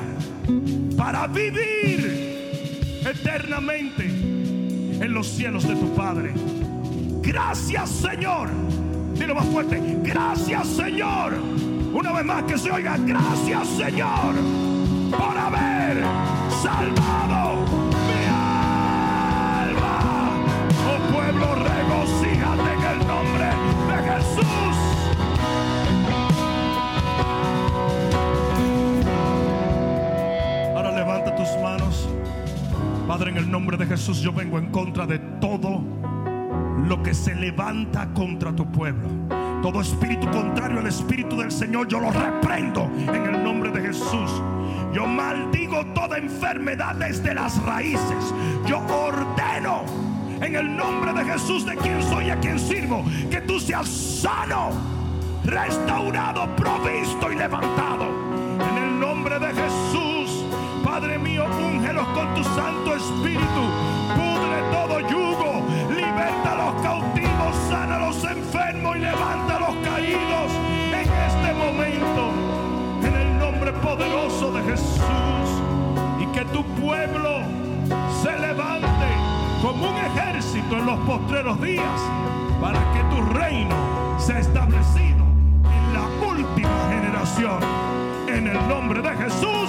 [0.96, 6.32] para vivir eternamente en los cielos de tu Padre.
[7.22, 8.48] Gracias Señor.
[9.14, 9.80] Dilo más fuerte.
[10.04, 11.34] Gracias Señor.
[11.92, 12.96] Una vez más que se oiga.
[12.98, 14.34] Gracias Señor
[15.10, 16.04] por haber
[16.62, 17.49] salvado
[21.40, 23.44] Pueblo, regocíjate en el nombre
[23.88, 24.76] de Jesús.
[30.76, 32.08] Ahora levanta tus manos.
[33.08, 35.82] Padre, en el nombre de Jesús yo vengo en contra de todo
[36.86, 39.08] lo que se levanta contra tu pueblo.
[39.62, 44.42] Todo espíritu contrario al espíritu del Señor, yo lo reprendo en el nombre de Jesús.
[44.92, 48.34] Yo maldigo toda enfermedad desde las raíces.
[48.66, 49.29] Yo ordeno
[50.40, 53.88] en el nombre de Jesús, de quien soy y a quien sirvo, que tú seas
[53.88, 54.70] sano,
[55.44, 58.06] restaurado, provisto y levantado.
[58.58, 60.44] En el nombre de Jesús,
[60.84, 63.62] Padre mío, úngelos con tu Santo Espíritu.
[64.14, 69.76] Pudre todo yugo, liberta a los cautivos, sana a los enfermos y levanta a los
[69.86, 70.52] caídos
[70.92, 72.32] en este momento.
[73.02, 75.00] En el nombre poderoso de Jesús
[76.18, 77.40] y que tu pueblo
[78.22, 79.19] se levante
[79.60, 82.00] como un ejército en los postreros días
[82.60, 83.76] para que tu reino
[84.18, 85.24] sea establecido
[85.64, 87.58] en la última generación.
[88.26, 89.68] En el nombre de Jesús,